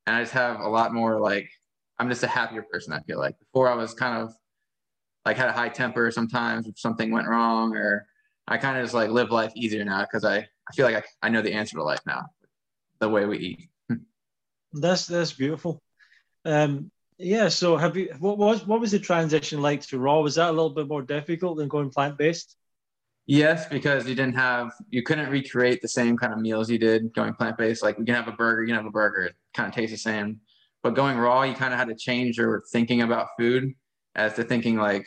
and 0.07 0.17
i 0.17 0.21
just 0.21 0.33
have 0.33 0.61
a 0.61 0.69
lot 0.69 0.93
more 0.93 1.21
like 1.21 1.49
i'm 1.99 2.09
just 2.09 2.23
a 2.23 2.29
happier 2.29 2.63
person 2.63 2.93
i 2.93 3.01
feel 3.01 3.19
like 3.19 3.39
before 3.39 3.69
i 3.69 3.75
was 3.75 3.95
kind 3.95 4.23
of 4.23 4.33
like 5.25 5.37
had 5.37 5.49
a 5.49 5.53
high 5.53 5.69
temper 5.69 6.11
sometimes 6.11 6.67
if 6.67 6.79
something 6.79 7.11
went 7.11 7.29
wrong 7.29 7.77
or 7.77 8.07
I 8.49 8.57
kind 8.57 8.79
of 8.79 8.85
just 8.85 8.95
like 8.95 9.11
live 9.11 9.31
life 9.31 9.53
easier 9.55 9.85
now 9.85 10.01
because 10.01 10.25
I, 10.25 10.39
I 10.39 10.75
feel 10.75 10.87
like 10.87 10.97
I, 10.97 11.27
I 11.27 11.29
know 11.29 11.43
the 11.43 11.53
answer 11.53 11.77
to 11.77 11.83
life 11.83 12.01
now, 12.07 12.25
the 12.99 13.09
way 13.09 13.27
we 13.27 13.39
eat. 13.39 13.69
that's 14.73 15.07
that's 15.07 15.35
beautiful. 15.35 15.83
Um, 16.47 16.91
yeah. 17.19 17.49
So 17.49 17.77
have 17.77 17.97
you 17.97 18.15
what 18.19 18.39
was 18.39 18.67
what 18.67 18.81
was 18.81 18.93
the 18.93 18.99
transition 18.99 19.61
like 19.61 19.83
to 19.89 19.99
raw? 19.99 20.21
Was 20.21 20.37
that 20.37 20.49
a 20.49 20.53
little 20.53 20.71
bit 20.71 20.89
more 20.89 21.03
difficult 21.03 21.59
than 21.59 21.69
going 21.69 21.91
plant 21.91 22.17
based? 22.17 22.57
Yes, 23.31 23.69
because 23.69 24.09
you 24.09 24.15
didn't 24.15 24.37
have 24.37 24.73
you 24.89 25.03
couldn't 25.03 25.29
recreate 25.29 25.83
the 25.83 25.89
same 25.89 26.17
kind 26.17 26.33
of 26.33 26.39
meals 26.39 26.71
you 26.71 26.79
did 26.79 27.13
going 27.13 27.35
plant 27.35 27.59
based. 27.59 27.83
Like 27.83 27.99
you 27.99 28.05
can 28.07 28.15
have 28.15 28.27
a 28.27 28.33
burger, 28.33 28.63
you 28.63 28.69
can 28.69 28.77
have 28.77 28.87
a 28.87 28.91
burger, 28.91 29.21
it 29.21 29.35
kind 29.53 29.69
of 29.69 29.75
tastes 29.75 29.93
the 29.93 29.99
same. 29.99 30.41
But 30.83 30.95
going 30.95 31.19
raw, 31.19 31.43
you 31.43 31.53
kind 31.55 31.75
of 31.75 31.79
had 31.79 31.89
to 31.89 31.95
change 31.95 32.39
your 32.39 32.63
thinking 32.73 33.03
about 33.03 33.29
food 33.39 33.75
as 34.15 34.33
to 34.35 34.45
thinking 34.45 34.77
like 34.79 35.07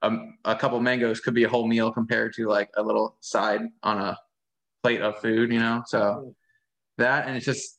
a, 0.00 0.10
a 0.46 0.56
couple 0.56 0.80
mangoes 0.80 1.20
could 1.20 1.34
be 1.34 1.44
a 1.44 1.50
whole 1.50 1.68
meal 1.68 1.92
compared 1.92 2.32
to 2.36 2.48
like 2.48 2.70
a 2.78 2.82
little 2.82 3.18
side 3.20 3.60
on 3.82 3.98
a 3.98 4.16
plate 4.82 5.02
of 5.02 5.20
food, 5.20 5.52
you 5.52 5.58
know? 5.58 5.82
So 5.86 6.34
that, 6.96 7.28
and 7.28 7.36
it's 7.36 7.44
just 7.44 7.78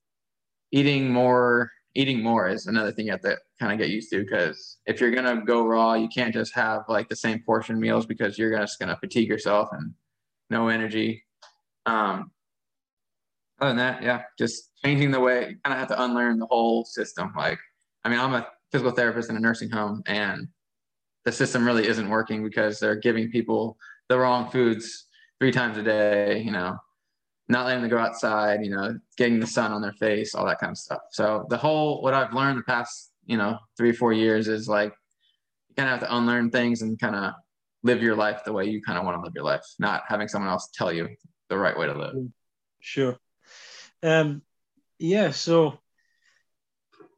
eating 0.72 1.10
more, 1.12 1.72
eating 1.96 2.22
more 2.22 2.48
is 2.48 2.68
another 2.68 2.92
thing 2.92 3.06
you 3.06 3.12
have 3.12 3.22
to 3.22 3.38
kind 3.60 3.74
of 3.74 3.78
get 3.78 3.90
used 3.90 4.10
to. 4.12 4.26
Cause 4.26 4.78
if 4.86 5.02
you're 5.02 5.12
to 5.26 5.42
go 5.46 5.66
raw, 5.66 5.94
you 5.94 6.08
can't 6.08 6.34
just 6.34 6.54
have 6.56 6.84
like 6.88 7.10
the 7.10 7.16
same 7.16 7.44
portion 7.46 7.80
meals 7.80 8.06
because 8.06 8.38
you're 8.38 8.58
just 8.58 8.80
to 8.90 8.98
fatigue 8.98 9.30
yourself 9.30 9.70
and 9.72 9.94
no 10.50 10.70
energy. 10.70 11.24
Um, 11.86 12.32
other 13.60 13.72
than 13.72 13.78
that, 13.78 14.04
yeah, 14.04 14.24
just 14.38 14.72
changing 14.84 15.12
the 15.12 15.20
way 15.20 15.50
you 15.50 15.56
kind 15.64 15.74
of 15.74 15.78
have 15.78 15.88
to 15.90 16.04
unlearn 16.04 16.40
the 16.40 16.48
whole 16.48 16.86
system. 16.86 17.32
Like, 17.36 17.60
I 18.04 18.10
mean, 18.10 18.20
I'm 18.20 18.34
a 18.34 18.48
physical 18.72 18.92
therapist 18.92 19.30
in 19.30 19.36
a 19.36 19.40
nursing 19.40 19.70
home 19.70 20.02
and 20.06 20.48
the 21.26 21.32
system 21.32 21.66
really 21.66 21.88
isn't 21.88 22.10
working 22.10 22.44
because 22.44 22.80
they're 22.80 22.96
giving 22.96 23.30
people 23.30 23.78
the 24.10 24.18
wrong 24.18 24.50
foods 24.50 25.06
three 25.40 25.52
times 25.52 25.78
a 25.78 25.84
day, 25.84 26.42
you 26.42 26.52
know, 26.52 26.78
not 27.52 27.66
letting 27.66 27.82
them 27.82 27.90
go 27.90 27.98
outside, 27.98 28.64
you 28.64 28.72
know, 28.72 28.98
getting 29.18 29.40
the 29.40 29.48
sun 29.48 29.72
on 29.72 29.82
their 29.82 29.94
face, 29.94 30.34
all 30.34 30.46
that 30.46 30.60
kind 30.60 30.72
of 30.72 30.78
stuff. 30.78 31.02
So 31.12 31.46
the 31.50 31.58
whole 31.58 32.02
what 32.02 32.14
I've 32.14 32.34
learned 32.34 32.60
the 32.60 32.64
past, 32.64 33.12
you 33.26 33.38
know, 33.38 33.58
three, 33.78 33.92
four 33.92 34.14
years 34.14 34.48
is 34.48 34.68
like 34.68 34.94
you 35.70 35.76
kind 35.76 35.90
of 35.90 36.00
have 36.00 36.08
to 36.08 36.16
unlearn 36.16 36.50
things 36.50 36.82
and 36.82 37.00
kind 37.00 37.16
of 37.16 37.34
live 37.84 38.02
your 38.02 38.16
life 38.16 38.44
the 38.46 38.54
way 38.54 38.66
you 38.66 38.82
kind 38.82 38.98
of 38.98 39.06
want 39.06 39.18
to 39.18 39.22
live 39.22 39.34
your 39.36 39.44
life, 39.44 39.66
not 39.80 40.04
having 40.08 40.28
someone 40.28 40.50
else 40.50 40.70
tell 40.74 40.94
you 40.94 41.10
the 41.50 41.58
right 41.58 41.78
way 41.78 41.88
to 41.88 41.94
live. 41.94 42.16
Sure. 42.80 43.18
Um, 44.02 44.42
yeah. 44.98 45.32
So 45.32 45.80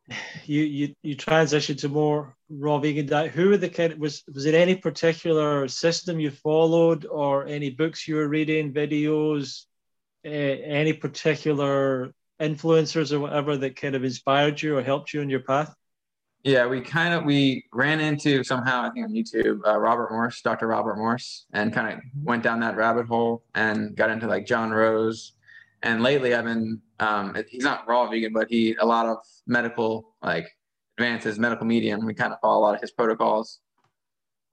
you 0.45 0.61
you 0.61 0.95
you 1.03 1.15
transitioned 1.15 1.79
to 1.79 1.89
more 1.89 2.35
raw 2.49 2.79
vegan 2.79 3.05
diet. 3.05 3.31
Who 3.31 3.49
were 3.49 3.57
the 3.57 3.69
kind? 3.69 3.99
Was 3.99 4.23
was 4.33 4.45
there 4.45 4.59
any 4.59 4.75
particular 4.75 5.67
system 5.67 6.19
you 6.19 6.31
followed, 6.31 7.05
or 7.05 7.45
any 7.45 7.69
books 7.69 8.07
you 8.07 8.15
were 8.15 8.27
reading, 8.27 8.73
videos, 8.73 9.65
any 10.24 10.94
particular 10.94 12.13
influencers 12.39 13.12
or 13.12 13.20
whatever 13.20 13.58
that 13.58 13.75
kind 13.75 13.96
of 13.96 14.03
inspired 14.03 14.62
you 14.62 14.77
or 14.77 14.84
helped 14.84 15.13
you 15.13 15.22
in 15.22 15.30
your 15.30 15.42
path? 15.42 15.74
Yeah, 16.44 16.68
we 16.68 16.82
kind 16.82 17.13
of 17.13 17.24
we 17.24 17.65
ran 17.72 18.01
into 18.01 18.44
somehow 18.44 18.82
I 18.82 18.89
think 18.89 19.06
on 19.06 19.13
YouTube 19.13 19.60
uh, 19.65 19.80
Robert 19.80 20.12
Morse, 20.12 20.42
Dr. 20.42 20.68
Robert 20.68 20.98
Morse, 20.98 21.46
and 21.53 21.74
kind 21.74 21.94
of 21.94 22.00
went 22.22 22.44
down 22.44 22.60
that 22.60 22.75
rabbit 22.75 23.08
hole 23.08 23.44
and 23.56 23.96
got 23.96 24.10
into 24.10 24.27
like 24.27 24.46
John 24.46 24.72
Rose. 24.72 25.34
And 25.84 26.03
lately, 26.03 26.34
I've 26.34 26.44
been 26.44 26.82
um, 27.00 27.36
he's 27.50 27.63
not 27.63 27.88
raw 27.88 28.10
vegan, 28.10 28.34
but 28.34 28.48
he 28.50 28.75
a 28.80 28.86
lot 28.86 29.06
of 29.06 29.18
medical 29.48 30.15
like 30.22 30.48
advances, 30.98 31.39
medical 31.39 31.65
medium. 31.65 32.06
We 32.06 32.13
kind 32.13 32.34
of 32.34 32.39
follow 32.42 32.60
a 32.60 32.63
lot 32.63 32.75
of 32.75 32.82
his 32.82 32.92
protocols. 32.92 33.60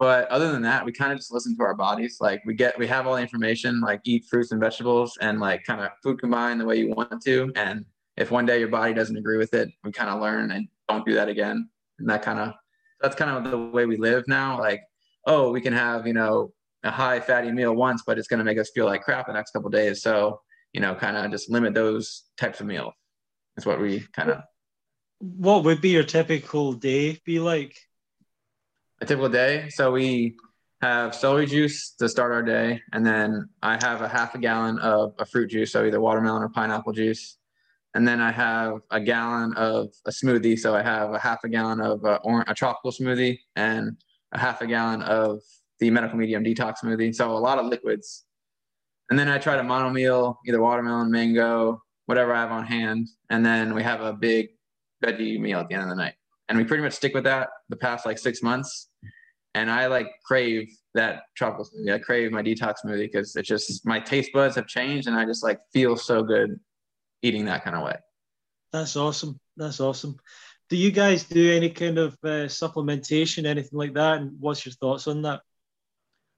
But 0.01 0.29
other 0.29 0.51
than 0.51 0.63
that, 0.63 0.83
we 0.83 0.93
kind 0.93 1.13
of 1.13 1.19
just 1.19 1.31
listen 1.31 1.55
to 1.59 1.63
our 1.63 1.75
bodies. 1.75 2.17
Like 2.21 2.43
we 2.47 2.55
get, 2.55 2.79
we 2.79 2.87
have 2.87 3.07
all 3.07 3.17
the 3.17 3.21
information, 3.21 3.83
like 3.83 4.01
eat 4.05 4.25
fruits 4.31 4.51
and 4.51 4.59
vegetables 4.59 5.19
and 5.21 5.39
like 5.39 5.63
kind 5.65 5.83
of 5.83 5.91
food 6.03 6.19
combine 6.19 6.57
the 6.57 6.65
way 6.65 6.77
you 6.77 6.91
want 6.91 7.23
to. 7.23 7.53
And 7.55 7.85
if 8.17 8.31
one 8.31 8.47
day 8.47 8.59
your 8.59 8.69
body 8.69 8.95
doesn't 8.95 9.17
agree 9.17 9.37
with 9.37 9.53
it, 9.53 9.69
we 9.85 9.93
kind 9.93 10.09
of 10.09 10.23
learn 10.23 10.53
and 10.53 10.69
don't 10.89 11.05
do 11.05 11.13
that 11.13 11.29
again. 11.29 11.69
And 11.99 12.09
that 12.09 12.23
kind 12.23 12.39
of, 12.39 12.55
that's 13.03 13.15
kind 13.15 13.31
of 13.31 13.51
the 13.51 13.59
way 13.59 13.85
we 13.85 13.99
live 13.99 14.27
now. 14.27 14.59
Like, 14.59 14.83
oh, 15.27 15.53
we 15.53 15.61
can 15.61 15.75
have, 15.75 16.07
you 16.07 16.15
know, 16.15 16.55
a 16.83 16.91
high 16.91 17.21
fatty 17.21 17.53
meal 17.53 17.75
once, 17.75 18.03
but 18.07 18.19
it's 18.19 18.27
going 18.27 18.39
to 18.39 18.45
make 18.45 18.59
us 18.59 18.71
feel 18.75 18.87
like 18.87 19.03
crap 19.03 19.27
the 19.27 19.35
next 19.35 19.51
couple 19.51 19.69
days. 19.69 20.01
So, 20.01 20.41
you 20.73 20.81
know, 20.81 20.95
kind 20.95 21.19
of 21.19 21.31
just 21.31 21.51
limit 21.51 21.75
those 21.75 22.25
types 22.39 22.61
of 22.61 22.67
meals. 22.67 22.95
That's 23.55 23.67
what 23.67 23.79
we 23.79 24.01
kind 24.15 24.31
of. 24.31 24.45
What 25.19 25.65
would 25.65 25.83
be 25.83 25.91
your 25.91 26.05
typical 26.05 26.73
day 26.73 27.21
be 27.27 27.39
like? 27.39 27.77
A 29.01 29.07
typical 29.07 29.29
day. 29.29 29.69
So 29.71 29.91
we 29.91 30.37
have 30.83 31.15
celery 31.15 31.47
juice 31.47 31.93
to 31.99 32.09
start 32.09 32.33
our 32.33 32.43
day, 32.43 32.81
and 32.93 33.05
then 33.05 33.49
I 33.63 33.79
have 33.85 34.01
a 34.01 34.09
half 34.09 34.35
a 34.35 34.39
gallon 34.39 34.79
of 34.79 35.15
a 35.19 35.27
fruit 35.27 35.49
juice, 35.49 35.73
so 35.73 35.85
either 35.85 36.01
watermelon 36.01 36.43
or 36.43 36.49
pineapple 36.49 36.93
juice. 36.93 37.37
And 37.95 38.07
then 38.07 38.21
I 38.21 38.31
have 38.31 38.81
a 38.91 39.01
gallon 39.01 39.53
of 39.55 39.89
a 40.07 40.11
smoothie. 40.11 40.59
So 40.59 40.77
I 40.77 40.83
have 40.83 41.13
a 41.13 41.19
half 41.19 41.43
a 41.43 41.49
gallon 41.49 41.81
of 41.81 42.05
uh, 42.05 42.21
a, 42.25 42.45
a 42.47 42.55
tropical 42.55 42.93
smoothie 42.93 43.39
and 43.57 43.97
a 44.33 44.39
half 44.39 44.61
a 44.61 44.67
gallon 44.67 45.03
of 45.03 45.41
the 45.81 45.91
medical 45.91 46.17
medium 46.17 46.45
detox 46.45 46.77
smoothie. 46.85 47.15
So 47.15 47.33
a 47.33 47.39
lot 47.39 47.59
of 47.59 47.67
liquids. 47.67 48.25
And 49.11 49.19
then 49.19 49.29
I 49.29 49.39
try 49.39 49.57
to 49.57 49.65
mono 49.65 49.91
meal 49.91 50.39
either 50.47 50.61
watermelon, 50.61 51.11
mango, 51.11 51.83
whatever 52.07 52.33
I 52.33 52.41
have 52.43 52.53
on 52.53 52.65
hand. 52.65 53.09
And 53.29 53.45
then 53.45 53.75
we 53.75 53.83
have 53.83 54.03
a 54.03 54.13
big 54.13 54.51
veggie 55.05 55.41
meal 55.41 55.59
at 55.59 55.69
the 55.69 55.75
end 55.75 55.83
of 55.83 55.89
the 55.89 55.97
night. 55.97 56.15
And 56.51 56.59
we 56.59 56.65
pretty 56.65 56.83
much 56.83 56.93
stick 56.93 57.15
with 57.15 57.25
that 57.25 57.49
the 57.71 57.77
past 57.77 58.05
like 58.05 58.19
six 58.19 58.43
months 58.43 58.91
and 59.55 59.71
I 59.71 59.87
like 59.87 60.09
crave 60.25 60.71
that 60.95 61.23
tropical 61.37 61.65
smoothie. 61.65 61.95
I 61.95 61.99
crave 61.99 62.31
my 62.31 62.43
detox 62.43 62.77
smoothie 62.85 63.11
because 63.11 63.35
it's 63.37 63.49
just 63.49 63.87
my 63.87 63.99
taste 64.01 64.31
buds 64.33 64.57
have 64.57 64.67
changed, 64.67 65.09
and 65.09 65.17
I 65.17 65.25
just 65.25 65.43
like 65.43 65.61
feel 65.73 65.97
so 65.97 66.23
good 66.23 66.59
eating 67.23 67.45
that 67.47 67.65
kind 67.65 67.77
of 67.77 67.83
way. 67.83 67.97
That's 68.73 68.97
awesome. 68.97 69.39
That's 69.57 69.81
awesome. 69.81 70.17
Do 70.69 70.77
you 70.77 70.93
guys 70.93 71.25
do 71.25 71.53
any 71.53 71.71
kind 71.71 71.99
of 71.99 72.13
uh, 72.23 72.47
supplementation, 72.47 73.45
anything 73.45 73.77
like 73.77 73.95
that? 73.95 74.19
And 74.19 74.33
what's 74.39 74.65
your 74.65 74.73
thoughts 74.75 75.09
on 75.09 75.23
that? 75.23 75.41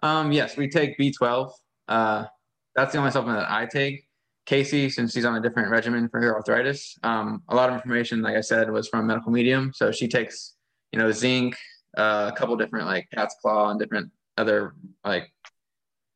Um, 0.00 0.32
yes, 0.32 0.56
we 0.56 0.68
take 0.68 0.98
B12. 0.98 1.52
Uh, 1.86 2.24
that's 2.74 2.92
the 2.92 2.98
only 2.98 3.10
supplement 3.10 3.40
that 3.40 3.50
I 3.50 3.66
take. 3.66 4.06
Casey, 4.46 4.90
since 4.90 5.12
she's 5.12 5.24
on 5.24 5.36
a 5.36 5.40
different 5.40 5.70
regimen 5.70 6.08
for 6.08 6.20
her 6.20 6.34
arthritis, 6.34 6.98
um, 7.02 7.42
a 7.48 7.54
lot 7.54 7.68
of 7.68 7.74
information, 7.76 8.22
like 8.22 8.36
I 8.36 8.40
said, 8.40 8.70
was 8.70 8.88
from 8.88 9.06
medical 9.06 9.30
medium. 9.30 9.72
So 9.74 9.92
she 9.92 10.08
takes, 10.08 10.54
you 10.92 10.98
know, 10.98 11.12
zinc, 11.12 11.56
uh, 11.96 12.30
a 12.32 12.36
couple 12.36 12.56
different 12.56 12.86
like 12.86 13.08
cat's 13.14 13.36
claw 13.40 13.70
and 13.70 13.78
different 13.78 14.10
other 14.36 14.74
like 15.04 15.30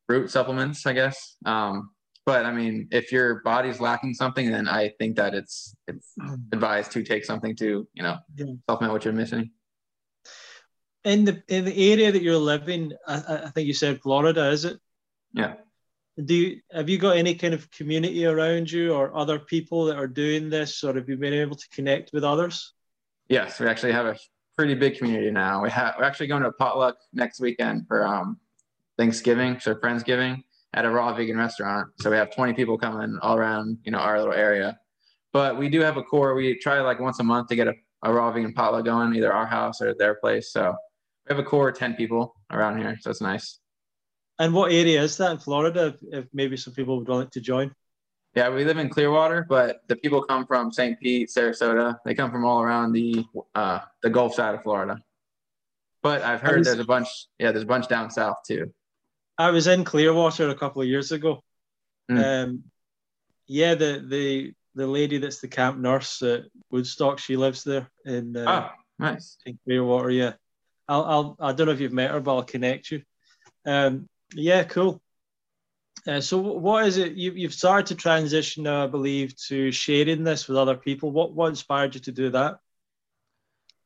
root 0.09 0.30
supplements, 0.30 0.87
I 0.87 0.92
guess. 0.92 1.37
Um, 1.45 1.90
but 2.25 2.45
I 2.45 2.52
mean, 2.52 2.88
if 2.90 3.12
your 3.12 3.40
body's 3.42 3.80
lacking 3.80 4.14
something, 4.14 4.50
then 4.50 4.68
I 4.68 4.90
think 4.99 5.16
that 5.16 5.35
it's 5.35 5.76
it's 5.87 6.12
advised 6.52 6.90
to 6.92 7.04
take 7.04 7.25
something 7.25 7.54
to 7.56 7.87
you 7.95 8.02
know 8.02 8.16
yeah. 8.35 8.47
supplement 8.68 8.92
what 8.92 9.04
you're 9.04 9.14
missing. 9.14 9.50
In 11.04 11.25
the 11.25 11.42
in 11.47 11.64
the 11.64 11.92
area 11.92 12.11
that 12.11 12.23
you're 12.23 12.37
living, 12.37 12.92
I, 13.06 13.45
I 13.45 13.50
think 13.50 13.68
you 13.68 13.75
said 13.75 14.00
Florida, 14.02 14.50
is 14.50 14.64
it? 14.64 14.78
Yeah. 15.33 15.54
Do 16.25 16.35
you 16.35 16.61
have 16.73 16.89
you 16.89 16.99
got 16.99 17.17
any 17.17 17.35
kind 17.35 17.53
of 17.53 17.71
community 17.71 18.25
around 18.25 18.71
you 18.71 18.95
or 18.95 19.15
other 19.15 19.39
people 19.39 19.85
that 19.87 19.97
are 19.97 20.07
doing 20.07 20.49
this, 20.49 20.83
or 20.83 20.95
have 20.95 21.09
you 21.09 21.17
been 21.17 21.35
able 21.35 21.57
to 21.57 21.69
connect 21.69 22.13
with 22.13 22.25
others? 22.25 22.73
Yes, 23.29 23.61
we 23.61 23.67
actually 23.67 23.93
have 23.93 24.07
a 24.07 24.17
pretty 24.57 24.75
big 24.75 24.97
community 24.97 25.31
now. 25.31 25.63
We 25.63 25.71
have 25.71 25.95
we're 25.99 26.05
actually 26.05 26.29
going 26.29 26.43
to 26.43 26.49
a 26.49 26.53
potluck 26.53 26.97
next 27.13 27.41
weekend 27.41 27.87
for 27.87 28.07
um, 28.07 28.39
Thanksgiving, 28.97 29.61
so 29.61 29.75
Friendsgiving 29.75 30.43
at 30.75 30.85
a 30.85 30.91
raw 30.91 31.13
vegan 31.15 31.37
restaurant. 31.37 31.89
So 32.01 32.11
we 32.11 32.17
have 32.17 32.35
20 32.35 32.53
people 32.55 32.79
coming 32.79 33.19
all 33.23 33.37
around, 33.37 33.79
you 33.85 33.93
know, 33.93 33.99
our 33.99 34.19
little 34.19 34.35
area. 34.35 34.79
But 35.33 35.59
we 35.59 35.69
do 35.69 35.81
have 35.81 35.97
a 35.97 36.03
core. 36.03 36.35
We 36.35 36.59
try 36.59 36.81
like 36.81 37.01
once 37.01 37.19
a 37.19 37.25
month 37.25 37.49
to 37.49 37.57
get 37.57 37.69
a, 37.69 37.75
a 38.03 38.13
raw 38.13 38.31
vegan 38.31 38.53
potluck 38.53 38.85
going, 38.85 39.15
either 39.15 39.33
our 39.33 39.47
house 39.47 39.81
or 39.81 39.95
their 39.95 40.15
place. 40.15 40.53
So 40.53 40.75
we 41.27 41.35
have 41.35 41.45
a 41.45 41.49
core 41.49 41.71
of 41.71 41.79
10 41.79 41.95
people 41.95 42.37
around 42.51 42.79
here. 42.79 42.97
So 43.01 43.11
it's 43.11 43.21
nice. 43.21 43.59
And 44.38 44.52
what 44.52 44.73
area 44.73 45.02
is 45.02 45.16
that 45.16 45.31
in 45.31 45.38
Florida? 45.38 45.87
If, 45.87 45.97
if 46.12 46.25
maybe 46.33 46.57
some 46.57 46.75
people 46.75 46.99
would 46.99 47.09
like 47.09 47.31
to 47.33 47.40
join. 47.40 47.75
Yeah, 48.35 48.50
we 48.50 48.66
live 48.66 48.76
in 48.76 48.90
Clearwater, 48.90 49.47
but 49.49 49.81
the 49.88 49.97
people 49.97 50.23
come 50.23 50.47
from 50.47 50.71
St. 50.71 51.00
Pete, 51.00 51.31
Sarasota. 51.31 51.97
They 52.05 52.14
come 52.14 52.31
from 52.31 52.45
all 52.45 52.61
around 52.61 52.93
the 52.93 53.25
uh, 53.55 53.81
the 54.02 54.11
Gulf 54.11 54.35
side 54.35 54.55
of 54.55 54.62
Florida. 54.62 55.00
But 56.02 56.21
I've 56.23 56.43
heard 56.43 56.59
was, 56.59 56.66
there's 56.66 56.81
a 56.81 56.85
bunch. 56.85 57.09
Yeah, 57.38 57.52
there's 57.52 57.62
a 57.62 57.66
bunch 57.66 57.88
down 57.88 58.11
south 58.11 58.37
too. 58.47 58.75
I 59.38 59.50
was 59.50 59.66
in 59.66 59.85
Clearwater 59.85 60.50
a 60.50 60.55
couple 60.55 60.83
of 60.83 60.88
years 60.88 61.12
ago. 61.12 61.43
Mm. 62.11 62.45
Um, 62.45 62.64
yeah, 63.47 63.75
the 63.75 64.05
the 64.07 64.52
the 64.75 64.87
lady 64.87 65.16
that's 65.16 65.40
the 65.40 65.49
camp 65.49 65.78
nurse 65.78 66.21
at 66.21 66.45
Woodstock, 66.71 67.19
she 67.19 67.37
lives 67.37 67.64
there 67.64 67.90
in 68.05 68.37
uh, 68.37 68.69
oh, 68.69 68.75
nice 68.99 69.38
in 69.47 69.59
Clearwater. 69.64 70.11
Yeah, 70.11 70.35
I'll 70.87 71.05
I'll 71.05 71.37
I 71.40 71.52
don't 71.52 71.66
know 71.66 71.73
if 71.73 71.81
you've 71.81 71.93
met 71.93 72.11
her, 72.11 72.21
but 72.21 72.37
I'll 72.37 72.45
connect 72.45 72.90
you. 72.90 73.02
Um, 73.64 74.09
yeah, 74.35 74.64
cool. 74.64 75.00
Uh, 76.06 76.21
so 76.21 76.38
what 76.38 76.87
is 76.87 76.99
it 76.99 77.12
you, 77.14 77.33
you've 77.33 77.54
started 77.54 77.87
to 77.87 77.95
transition 77.95 78.62
now, 78.62 78.85
I 78.85 78.87
believe, 78.87 79.37
to 79.49 79.73
sharing 79.73 80.23
this 80.23 80.47
with 80.47 80.56
other 80.56 80.76
people? 80.76 81.11
What 81.11 81.35
what 81.35 81.49
inspired 81.49 81.95
you 81.95 82.00
to 82.02 82.12
do 82.12 82.30
that? 82.30 82.61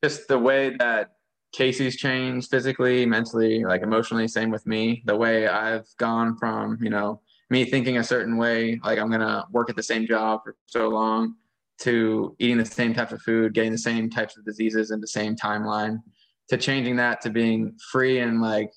Just 0.04 0.28
the 0.28 0.38
way 0.38 0.76
that 0.76 1.12
Casey's 1.52 1.96
changed 1.96 2.50
physically, 2.50 3.06
mentally, 3.06 3.64
like 3.64 3.82
emotionally. 3.82 4.28
Same 4.28 4.50
with 4.50 4.66
me. 4.66 5.02
The 5.06 5.16
way 5.16 5.48
I've 5.48 5.86
gone 5.98 6.36
from 6.36 6.78
you 6.82 6.90
know 6.90 7.22
me 7.48 7.64
thinking 7.64 7.96
a 7.96 8.04
certain 8.04 8.36
way, 8.36 8.78
like 8.84 8.98
I'm 8.98 9.10
gonna 9.10 9.46
work 9.50 9.70
at 9.70 9.76
the 9.76 9.82
same 9.82 10.06
job 10.06 10.42
for 10.44 10.56
so 10.66 10.88
long, 10.88 11.36
to 11.80 12.36
eating 12.38 12.58
the 12.58 12.66
same 12.66 12.92
types 12.92 13.12
of 13.12 13.22
food, 13.22 13.54
getting 13.54 13.72
the 13.72 13.78
same 13.78 14.10
types 14.10 14.36
of 14.36 14.44
diseases 14.44 14.90
in 14.90 15.00
the 15.00 15.06
same 15.06 15.36
timeline, 15.36 16.02
to 16.48 16.58
changing 16.58 16.96
that 16.96 17.22
to 17.22 17.30
being 17.30 17.76
free 17.90 18.18
and 18.18 18.42
like 18.42 18.70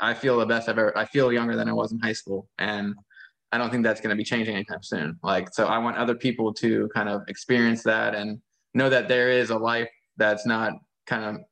I 0.00 0.14
feel 0.14 0.38
the 0.38 0.46
best 0.46 0.68
I've 0.68 0.78
ever. 0.78 0.96
I 0.96 1.04
feel 1.04 1.32
younger 1.32 1.56
than 1.56 1.68
I 1.68 1.72
was 1.72 1.92
in 1.92 1.98
high 1.98 2.12
school, 2.12 2.48
and 2.58 2.94
I 3.52 3.58
don't 3.58 3.70
think 3.70 3.84
that's 3.84 4.00
going 4.00 4.10
to 4.10 4.16
be 4.16 4.24
changing 4.24 4.54
anytime 4.54 4.82
soon. 4.82 5.18
Like, 5.22 5.52
so 5.52 5.66
I 5.66 5.78
want 5.78 5.96
other 5.96 6.14
people 6.14 6.54
to 6.54 6.88
kind 6.94 7.08
of 7.08 7.22
experience 7.28 7.82
that 7.82 8.14
and 8.14 8.40
know 8.74 8.88
that 8.88 9.08
there 9.08 9.30
is 9.30 9.50
a 9.50 9.58
life 9.58 9.90
that's 10.16 10.46
not 10.46 10.72
kind 11.06 11.24
of 11.24 11.42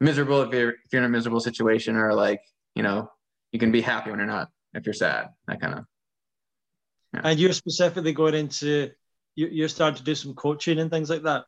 miserable 0.00 0.42
if 0.42 0.52
you're 0.52 0.70
if 0.70 0.92
you're 0.92 1.02
in 1.02 1.06
a 1.06 1.08
miserable 1.08 1.40
situation, 1.40 1.96
or 1.96 2.14
like 2.14 2.40
you 2.74 2.82
know 2.82 3.10
you 3.52 3.58
can 3.58 3.70
be 3.70 3.80
happy 3.80 4.10
when 4.10 4.18
you're 4.18 4.26
not 4.26 4.50
if 4.74 4.86
you're 4.86 4.92
sad. 4.92 5.28
That 5.46 5.60
kind 5.60 5.74
of. 5.74 5.84
Yeah. 7.12 7.20
And 7.24 7.38
you're 7.38 7.52
specifically 7.52 8.12
going 8.12 8.34
into 8.34 8.90
you're 9.36 9.68
starting 9.68 9.96
to 9.96 10.04
do 10.04 10.14
some 10.14 10.34
coaching 10.34 10.78
and 10.78 10.90
things 10.90 11.10
like 11.10 11.22
that. 11.22 11.44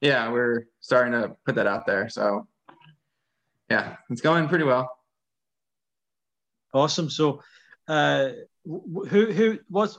Yeah, 0.00 0.30
we're 0.30 0.66
starting 0.80 1.12
to 1.12 1.36
put 1.46 1.54
that 1.54 1.66
out 1.66 1.86
there. 1.86 2.08
So 2.08 2.46
yeah, 3.70 3.96
it's 4.10 4.20
going 4.20 4.48
pretty 4.48 4.64
well. 4.64 4.90
Awesome. 6.72 7.10
So, 7.10 7.42
uh, 7.88 8.30
who 8.64 9.32
who 9.32 9.58
what's 9.68 9.98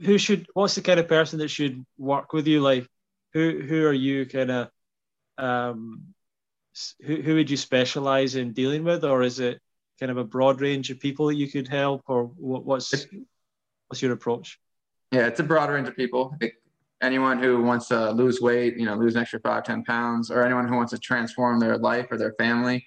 who 0.00 0.18
should 0.18 0.46
what's 0.54 0.74
the 0.74 0.82
kind 0.82 1.00
of 1.00 1.08
person 1.08 1.38
that 1.38 1.48
should 1.48 1.84
work 1.98 2.32
with 2.32 2.46
you? 2.46 2.60
Like, 2.60 2.86
who 3.32 3.62
who 3.66 3.86
are 3.86 3.92
you 3.92 4.26
kind 4.26 4.50
of 4.50 4.68
um, 5.38 6.14
who 7.04 7.16
who 7.16 7.34
would 7.36 7.50
you 7.50 7.56
specialize 7.56 8.34
in 8.34 8.52
dealing 8.52 8.84
with, 8.84 9.04
or 9.04 9.22
is 9.22 9.40
it 9.40 9.60
kind 10.00 10.10
of 10.10 10.18
a 10.18 10.24
broad 10.24 10.60
range 10.60 10.90
of 10.90 11.00
people 11.00 11.26
that 11.26 11.36
you 11.36 11.48
could 11.48 11.68
help, 11.68 12.02
or 12.06 12.24
what, 12.24 12.64
what's 12.64 13.06
what's 13.88 14.02
your 14.02 14.12
approach? 14.12 14.58
Yeah, 15.12 15.26
it's 15.26 15.40
a 15.40 15.44
broad 15.44 15.70
range 15.70 15.88
of 15.88 15.96
people. 15.96 16.34
It, 16.40 16.54
anyone 17.02 17.42
who 17.42 17.62
wants 17.62 17.88
to 17.88 18.10
lose 18.12 18.40
weight, 18.40 18.78
you 18.78 18.86
know, 18.86 18.94
lose 18.94 19.16
an 19.16 19.22
extra 19.22 19.40
five, 19.40 19.64
10 19.64 19.84
pounds, 19.84 20.30
or 20.30 20.42
anyone 20.44 20.66
who 20.66 20.76
wants 20.76 20.92
to 20.92 20.98
transform 20.98 21.60
their 21.60 21.76
life 21.76 22.06
or 22.10 22.16
their 22.16 22.32
family. 22.38 22.84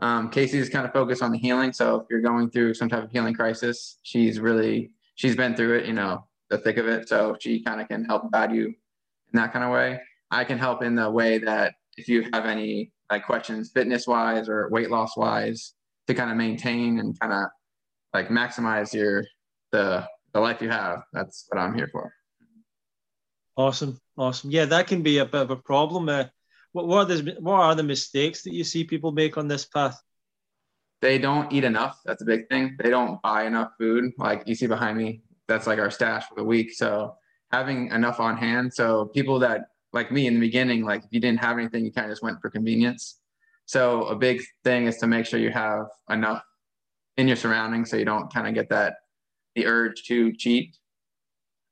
Um, 0.00 0.30
Casey's 0.30 0.68
kind 0.68 0.86
of 0.86 0.92
focused 0.92 1.22
on 1.22 1.30
the 1.30 1.38
healing. 1.38 1.72
So 1.72 2.00
if 2.00 2.06
you're 2.10 2.20
going 2.20 2.50
through 2.50 2.74
some 2.74 2.88
type 2.88 3.04
of 3.04 3.10
healing 3.10 3.34
crisis, 3.34 3.98
she's 4.02 4.40
really 4.40 4.90
she's 5.14 5.36
been 5.36 5.54
through 5.54 5.78
it, 5.78 5.86
you 5.86 5.92
know, 5.92 6.26
the 6.50 6.58
thick 6.58 6.76
of 6.76 6.88
it. 6.88 7.08
So 7.08 7.36
she 7.40 7.62
kind 7.62 7.80
of 7.80 7.88
can 7.88 8.04
help 8.04 8.30
guide 8.32 8.52
you 8.52 8.66
in 8.66 8.74
that 9.34 9.52
kind 9.52 9.64
of 9.64 9.70
way. 9.70 10.00
I 10.30 10.44
can 10.44 10.58
help 10.58 10.82
in 10.82 10.94
the 10.94 11.10
way 11.10 11.38
that 11.38 11.74
if 11.96 12.08
you 12.08 12.26
have 12.32 12.44
any 12.44 12.92
like 13.10 13.24
questions, 13.24 13.70
fitness 13.70 14.06
wise 14.06 14.48
or 14.48 14.68
weight 14.70 14.90
loss 14.90 15.16
wise, 15.16 15.74
to 16.06 16.14
kind 16.14 16.30
of 16.30 16.36
maintain 16.36 16.98
and 16.98 17.18
kind 17.18 17.32
of 17.32 17.46
like 18.12 18.28
maximize 18.28 18.92
your 18.92 19.24
the 19.72 20.06
the 20.32 20.40
life 20.40 20.60
you 20.60 20.68
have. 20.70 21.02
That's 21.12 21.46
what 21.48 21.60
I'm 21.60 21.74
here 21.74 21.88
for. 21.90 22.12
Awesome, 23.56 24.00
awesome. 24.18 24.50
Yeah, 24.50 24.64
that 24.66 24.88
can 24.88 25.02
be 25.02 25.18
a 25.18 25.24
bit 25.24 25.42
of 25.42 25.50
a 25.50 25.56
problem. 25.56 26.08
Uh, 26.08 26.24
What, 26.74 26.88
what, 26.88 26.98
are 26.98 27.14
the, 27.16 27.36
what 27.38 27.60
are 27.60 27.74
the 27.76 27.84
mistakes 27.84 28.42
that 28.42 28.52
you 28.52 28.64
see 28.64 28.82
people 28.82 29.12
make 29.12 29.38
on 29.38 29.46
this 29.46 29.64
path? 29.64 29.96
They 31.00 31.18
don't 31.18 31.52
eat 31.52 31.62
enough. 31.62 32.00
That's 32.04 32.20
a 32.20 32.24
big 32.24 32.48
thing. 32.48 32.76
They 32.82 32.90
don't 32.90 33.22
buy 33.22 33.44
enough 33.44 33.70
food. 33.78 34.10
Like 34.18 34.42
you 34.46 34.56
see 34.56 34.66
behind 34.66 34.98
me, 34.98 35.22
that's 35.46 35.68
like 35.68 35.78
our 35.78 35.90
stash 35.90 36.26
for 36.28 36.34
the 36.34 36.42
week. 36.42 36.72
So 36.72 37.14
having 37.52 37.92
enough 37.92 38.18
on 38.18 38.36
hand. 38.36 38.74
So 38.74 39.06
people 39.06 39.38
that 39.38 39.66
like 39.92 40.10
me 40.10 40.26
in 40.26 40.34
the 40.34 40.40
beginning, 40.40 40.84
like 40.84 41.04
if 41.04 41.10
you 41.12 41.20
didn't 41.20 41.38
have 41.38 41.58
anything, 41.58 41.84
you 41.84 41.92
kind 41.92 42.06
of 42.06 42.10
just 42.10 42.24
went 42.24 42.40
for 42.40 42.50
convenience. 42.50 43.20
So 43.66 44.06
a 44.06 44.16
big 44.16 44.42
thing 44.64 44.86
is 44.86 44.96
to 44.96 45.06
make 45.06 45.26
sure 45.26 45.38
you 45.38 45.50
have 45.50 45.86
enough 46.10 46.42
in 47.16 47.28
your 47.28 47.36
surroundings 47.36 47.88
so 47.88 47.96
you 47.96 48.04
don't 48.04 48.32
kind 48.34 48.48
of 48.48 48.54
get 48.54 48.68
that 48.70 48.96
the 49.54 49.66
urge 49.66 50.02
to 50.04 50.32
cheat. 50.32 50.76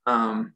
Um, 0.07 0.53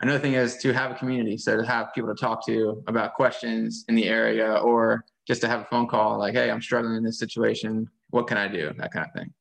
another 0.00 0.18
thing 0.18 0.34
is 0.34 0.56
to 0.58 0.72
have 0.72 0.90
a 0.90 0.94
community, 0.94 1.36
so 1.36 1.56
to 1.56 1.66
have 1.66 1.92
people 1.94 2.14
to 2.14 2.20
talk 2.20 2.44
to 2.46 2.82
about 2.86 3.14
questions 3.14 3.84
in 3.88 3.94
the 3.94 4.04
area, 4.04 4.54
or 4.54 5.04
just 5.26 5.40
to 5.42 5.48
have 5.48 5.60
a 5.60 5.64
phone 5.64 5.86
call 5.86 6.18
like, 6.18 6.34
"Hey, 6.34 6.50
I'm 6.50 6.62
struggling 6.62 6.96
in 6.96 7.04
this 7.04 7.18
situation. 7.18 7.88
What 8.10 8.26
can 8.26 8.38
I 8.38 8.48
do?" 8.48 8.72
That 8.76 8.92
kind 8.92 9.06
of 9.06 9.12
thing. 9.20 9.32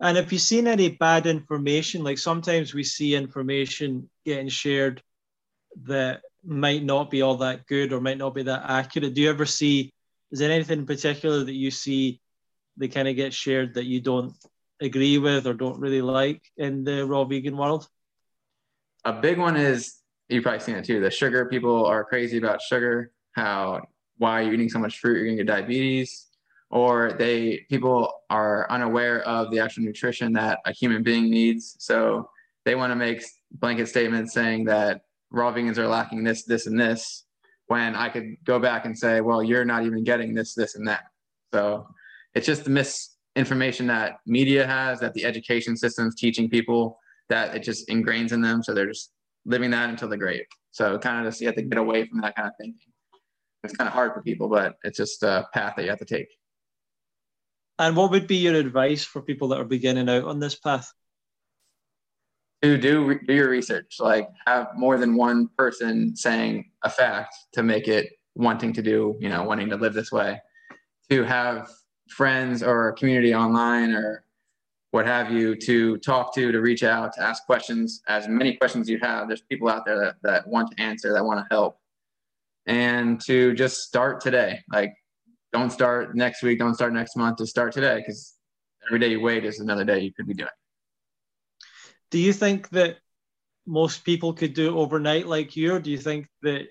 And 0.00 0.16
have 0.16 0.30
you've 0.30 0.42
seen 0.42 0.66
any 0.66 0.90
bad 0.90 1.26
information? 1.26 2.04
Like 2.04 2.18
sometimes 2.18 2.74
we 2.74 2.84
see 2.84 3.14
information 3.14 4.10
getting 4.24 4.48
shared 4.48 5.02
that 5.84 6.22
might 6.44 6.84
not 6.84 7.10
be 7.10 7.22
all 7.22 7.36
that 7.38 7.66
good 7.66 7.92
or 7.92 8.00
might 8.00 8.18
not 8.18 8.34
be 8.34 8.42
that 8.42 8.64
accurate. 8.68 9.14
Do 9.14 9.22
you 9.22 9.30
ever 9.30 9.46
see? 9.46 9.92
Is 10.30 10.38
there 10.38 10.50
anything 10.50 10.80
in 10.80 10.86
particular 10.86 11.44
that 11.44 11.54
you 11.54 11.70
see 11.70 12.20
that 12.76 12.92
kind 12.92 13.08
of 13.08 13.16
get 13.16 13.32
shared 13.32 13.74
that 13.74 13.86
you 13.86 14.00
don't 14.00 14.34
agree 14.80 15.16
with 15.16 15.46
or 15.46 15.54
don't 15.54 15.80
really 15.80 16.02
like 16.02 16.42
in 16.58 16.84
the 16.84 17.06
raw 17.06 17.24
vegan 17.24 17.56
world? 17.56 17.88
A 19.06 19.12
big 19.12 19.38
one 19.38 19.56
is 19.56 20.00
you've 20.28 20.42
probably 20.42 20.58
seen 20.58 20.74
it 20.74 20.84
too. 20.84 21.00
The 21.00 21.12
sugar 21.12 21.46
people 21.46 21.86
are 21.86 22.04
crazy 22.04 22.38
about 22.38 22.60
sugar. 22.60 23.12
How 23.32 23.82
why 24.18 24.40
you're 24.40 24.50
you 24.50 24.54
eating 24.54 24.68
so 24.68 24.80
much 24.80 24.98
fruit? 24.98 25.18
You're 25.18 25.26
gonna 25.26 25.36
get 25.36 25.46
diabetes. 25.46 26.26
Or 26.70 27.12
they 27.12 27.64
people 27.70 28.12
are 28.30 28.68
unaware 28.68 29.22
of 29.22 29.52
the 29.52 29.60
actual 29.60 29.84
nutrition 29.84 30.32
that 30.32 30.58
a 30.66 30.72
human 30.72 31.04
being 31.04 31.30
needs. 31.30 31.76
So 31.78 32.28
they 32.64 32.74
want 32.74 32.90
to 32.90 32.96
make 32.96 33.22
blanket 33.52 33.86
statements 33.86 34.34
saying 34.34 34.64
that 34.64 35.02
raw 35.30 35.52
vegans 35.52 35.78
are 35.78 35.86
lacking 35.86 36.24
this, 36.24 36.42
this, 36.42 36.66
and 36.66 36.78
this, 36.78 37.26
when 37.68 37.94
I 37.94 38.08
could 38.08 38.34
go 38.42 38.58
back 38.58 38.86
and 38.86 38.98
say, 38.98 39.20
well, 39.20 39.40
you're 39.40 39.64
not 39.64 39.86
even 39.86 40.02
getting 40.02 40.34
this, 40.34 40.54
this, 40.54 40.74
and 40.74 40.88
that. 40.88 41.04
So 41.54 41.86
it's 42.34 42.46
just 42.46 42.64
the 42.64 42.70
misinformation 42.70 43.86
that 43.86 44.18
media 44.26 44.66
has, 44.66 44.98
that 44.98 45.14
the 45.14 45.24
education 45.24 45.76
system's 45.76 46.16
teaching 46.16 46.50
people, 46.50 46.98
that 47.28 47.54
it 47.54 47.62
just 47.62 47.88
ingrains 47.88 48.32
in 48.32 48.40
them. 48.40 48.62
So 48.62 48.74
they're 48.74 48.86
just 48.86 49.12
living 49.44 49.70
that 49.70 49.90
until 49.90 50.08
the 50.08 50.16
grave. 50.16 50.44
So 50.72 50.98
kind 50.98 51.24
of 51.24 51.32
just 51.32 51.40
you 51.40 51.46
have 51.46 51.56
to 51.56 51.62
get 51.62 51.78
away 51.78 52.06
from 52.06 52.20
that 52.20 52.36
kind 52.36 52.48
of 52.48 52.54
thinking. 52.60 52.92
It's 53.64 53.74
kind 53.74 53.88
of 53.88 53.94
hard 53.94 54.12
for 54.12 54.22
people, 54.22 54.48
but 54.48 54.76
it's 54.84 54.98
just 54.98 55.22
a 55.22 55.46
path 55.52 55.74
that 55.76 55.84
you 55.84 55.90
have 55.90 55.98
to 55.98 56.04
take. 56.04 56.28
And 57.78 57.96
what 57.96 58.10
would 58.10 58.26
be 58.26 58.36
your 58.36 58.54
advice 58.54 59.04
for 59.04 59.20
people 59.20 59.48
that 59.48 59.60
are 59.60 59.64
beginning 59.64 60.08
out 60.08 60.24
on 60.24 60.38
this 60.38 60.54
path? 60.54 60.92
To 62.62 62.78
do 62.78 63.18
do 63.26 63.34
your 63.34 63.50
research. 63.50 63.96
Like 64.00 64.28
have 64.46 64.68
more 64.76 64.96
than 64.98 65.14
one 65.14 65.48
person 65.58 66.16
saying 66.16 66.70
a 66.82 66.90
fact 66.90 67.34
to 67.52 67.62
make 67.62 67.86
it 67.86 68.12
wanting 68.34 68.72
to 68.74 68.82
do, 68.82 69.16
you 69.20 69.28
know, 69.28 69.42
wanting 69.42 69.68
to 69.70 69.76
live 69.76 69.94
this 69.94 70.10
way. 70.10 70.40
To 71.10 71.22
have 71.22 71.70
friends 72.08 72.62
or 72.62 72.88
a 72.88 72.94
community 72.94 73.34
online 73.34 73.92
or 73.92 74.24
what 74.96 75.04
have 75.04 75.30
you 75.30 75.54
to 75.54 75.98
talk 75.98 76.34
to, 76.34 76.50
to 76.50 76.58
reach 76.62 76.82
out, 76.82 77.12
to 77.12 77.22
ask 77.22 77.44
questions, 77.44 78.00
as 78.08 78.28
many 78.28 78.56
questions 78.56 78.88
you 78.88 78.98
have. 79.02 79.28
There's 79.28 79.42
people 79.42 79.68
out 79.68 79.84
there 79.84 79.98
that, 79.98 80.14
that 80.22 80.48
want 80.48 80.70
to 80.70 80.82
answer, 80.82 81.12
that 81.12 81.22
want 81.22 81.38
to 81.38 81.54
help. 81.54 81.76
And 82.64 83.20
to 83.26 83.52
just 83.52 83.82
start 83.82 84.22
today. 84.22 84.60
Like, 84.72 84.94
don't 85.52 85.70
start 85.70 86.16
next 86.16 86.42
week, 86.42 86.58
don't 86.58 86.74
start 86.74 86.94
next 86.94 87.14
month, 87.14 87.36
to 87.36 87.46
start 87.46 87.74
today 87.74 87.96
because 87.98 88.36
every 88.88 88.98
day 88.98 89.08
you 89.08 89.20
wait 89.20 89.44
is 89.44 89.60
another 89.60 89.84
day 89.84 89.98
you 90.00 90.14
could 90.14 90.26
be 90.26 90.32
doing. 90.32 90.48
Do 92.10 92.18
you 92.18 92.32
think 92.32 92.70
that 92.70 92.96
most 93.66 94.02
people 94.02 94.32
could 94.32 94.54
do 94.54 94.68
it 94.68 94.80
overnight 94.80 95.26
like 95.26 95.56
you, 95.56 95.74
or 95.74 95.78
do 95.78 95.90
you 95.90 95.98
think 95.98 96.26
that 96.40 96.68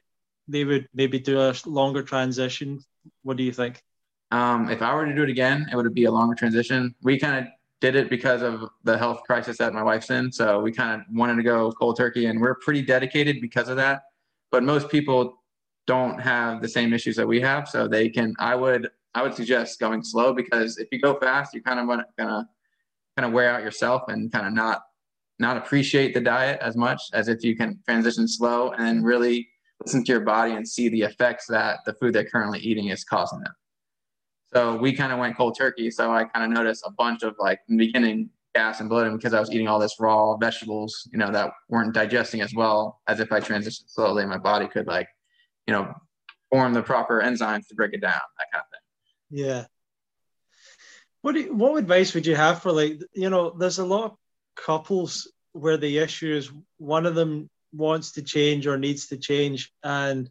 they 0.47 0.63
would 0.63 0.89
maybe 0.95 1.19
do 1.19 1.39
a 1.39 1.53
longer 1.67 2.01
transition? 2.01 2.79
What 3.21 3.37
do 3.37 3.43
you 3.43 3.51
think? 3.51 3.83
Um, 4.31 4.71
if 4.71 4.81
I 4.81 4.95
were 4.95 5.05
to 5.05 5.13
do 5.13 5.21
it 5.21 5.29
again, 5.29 5.67
it 5.71 5.75
would 5.75 5.93
be 5.93 6.05
a 6.05 6.11
longer 6.11 6.33
transition. 6.33 6.95
We 7.03 7.19
kind 7.19 7.45
of 7.45 7.53
did 7.85 7.95
it 7.95 8.09
because 8.09 8.41
of 8.41 8.67
the 8.83 8.97
health 8.97 9.21
crisis 9.27 9.57
that 9.57 9.71
my 9.71 9.83
wife's 9.83 10.09
in. 10.09 10.31
So 10.31 10.59
we 10.59 10.71
kind 10.71 10.99
of 10.99 11.05
wanted 11.11 11.35
to 11.35 11.43
go 11.43 11.71
cold 11.71 11.97
turkey 11.97 12.25
and 12.25 12.41
we're 12.41 12.55
pretty 12.55 12.81
dedicated 12.81 13.39
because 13.41 13.69
of 13.69 13.75
that. 13.77 14.03
But 14.51 14.63
most 14.63 14.89
people 14.89 15.43
don't 15.85 16.19
have 16.19 16.63
the 16.63 16.67
same 16.67 16.93
issues 16.93 17.15
that 17.15 17.27
we 17.27 17.39
have. 17.41 17.69
So 17.69 17.87
they 17.87 18.09
can, 18.09 18.33
I 18.39 18.55
would, 18.55 18.89
I 19.13 19.21
would 19.21 19.35
suggest 19.35 19.79
going 19.79 20.03
slow 20.03 20.33
because 20.33 20.79
if 20.79 20.87
you 20.91 20.99
go 20.99 21.19
fast, 21.19 21.53
you're 21.53 21.61
kind 21.61 21.79
of 21.79 21.87
gonna 22.17 22.49
kind 23.15 23.27
of 23.27 23.31
wear 23.31 23.51
out 23.51 23.61
yourself 23.61 24.01
and 24.07 24.31
kind 24.31 24.47
of 24.47 24.53
not, 24.53 24.81
not 25.37 25.55
appreciate 25.55 26.15
the 26.15 26.21
diet 26.21 26.57
as 26.61 26.75
much 26.75 26.99
as 27.13 27.27
if 27.27 27.43
you 27.43 27.55
can 27.55 27.79
transition 27.85 28.27
slow 28.27 28.71
and 28.79 29.05
really 29.05 29.47
listen 29.83 30.03
to 30.03 30.11
your 30.11 30.21
body 30.21 30.53
and 30.53 30.67
see 30.67 30.89
the 30.89 31.03
effects 31.03 31.45
that 31.47 31.81
the 31.85 31.93
food 31.93 32.15
they're 32.15 32.25
currently 32.25 32.59
eating 32.59 32.87
is 32.87 33.03
causing 33.03 33.41
them. 33.41 33.53
So 34.53 34.75
we 34.77 34.93
kind 34.93 35.11
of 35.11 35.19
went 35.19 35.35
cold 35.37 35.57
turkey. 35.57 35.91
So 35.91 36.11
I 36.11 36.25
kind 36.25 36.45
of 36.45 36.51
noticed 36.51 36.83
a 36.85 36.91
bunch 36.91 37.23
of 37.23 37.35
like 37.39 37.59
beginning 37.67 38.29
gas 38.53 38.79
and 38.79 38.89
bloating 38.89 39.17
because 39.17 39.33
I 39.33 39.39
was 39.39 39.51
eating 39.51 39.67
all 39.67 39.79
this 39.79 39.99
raw 39.99 40.37
vegetables, 40.37 41.09
you 41.11 41.19
know, 41.19 41.31
that 41.31 41.51
weren't 41.69 41.93
digesting 41.93 42.41
as 42.41 42.53
well 42.53 43.01
as 43.07 43.19
if 43.19 43.31
I 43.31 43.39
transitioned 43.41 43.89
slowly. 43.89 44.25
My 44.25 44.37
body 44.37 44.67
could 44.67 44.87
like, 44.87 45.09
you 45.67 45.73
know, 45.73 45.93
form 46.49 46.73
the 46.73 46.81
proper 46.81 47.21
enzymes 47.21 47.67
to 47.67 47.75
break 47.75 47.93
it 47.93 48.01
down, 48.01 48.13
that 48.13 48.51
kind 48.53 48.63
of 48.63 48.69
thing. 48.71 49.45
Yeah. 49.45 49.65
What 51.21 51.33
do 51.33 51.41
you, 51.41 51.53
what 51.53 51.75
advice 51.77 52.13
would 52.13 52.25
you 52.25 52.35
have 52.35 52.61
for 52.61 52.71
like 52.71 53.01
you 53.13 53.29
know? 53.31 53.49
There's 53.49 53.79
a 53.79 53.85
lot 53.85 54.05
of 54.05 54.17
couples 54.55 55.31
where 55.53 55.75
the 55.75 55.97
issue 55.97 56.31
is 56.33 56.51
one 56.77 57.07
of 57.07 57.15
them 57.15 57.49
wants 57.73 58.11
to 58.13 58.21
change 58.21 58.67
or 58.67 58.77
needs 58.77 59.07
to 59.07 59.17
change, 59.17 59.73
and 59.83 60.29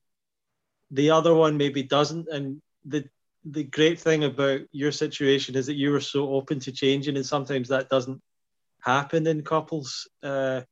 the 0.92 1.10
other 1.10 1.34
one 1.34 1.56
maybe 1.56 1.82
doesn't, 1.82 2.28
and 2.28 2.62
the 2.84 3.08
the 3.44 3.64
great 3.64 3.98
thing 3.98 4.24
about 4.24 4.60
your 4.72 4.92
situation 4.92 5.54
is 5.56 5.66
that 5.66 5.74
you 5.74 5.90
were 5.90 6.00
so 6.00 6.30
open 6.30 6.60
to 6.60 6.72
changing, 6.72 7.16
and 7.16 7.26
sometimes 7.26 7.68
that 7.68 7.88
doesn't 7.88 8.20
happen 8.80 9.26
in 9.26 9.42
couples. 9.42 10.08
Uh, 10.22 10.62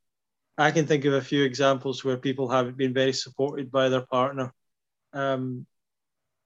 I 0.56 0.70
can 0.70 0.86
think 0.86 1.04
of 1.04 1.14
a 1.14 1.20
few 1.20 1.44
examples 1.44 2.04
where 2.04 2.16
people 2.16 2.48
haven't 2.48 2.76
been 2.76 2.94
very 2.94 3.12
supported 3.12 3.70
by 3.70 3.88
their 3.88 4.06
partner. 4.06 4.52
Um, 5.12 5.66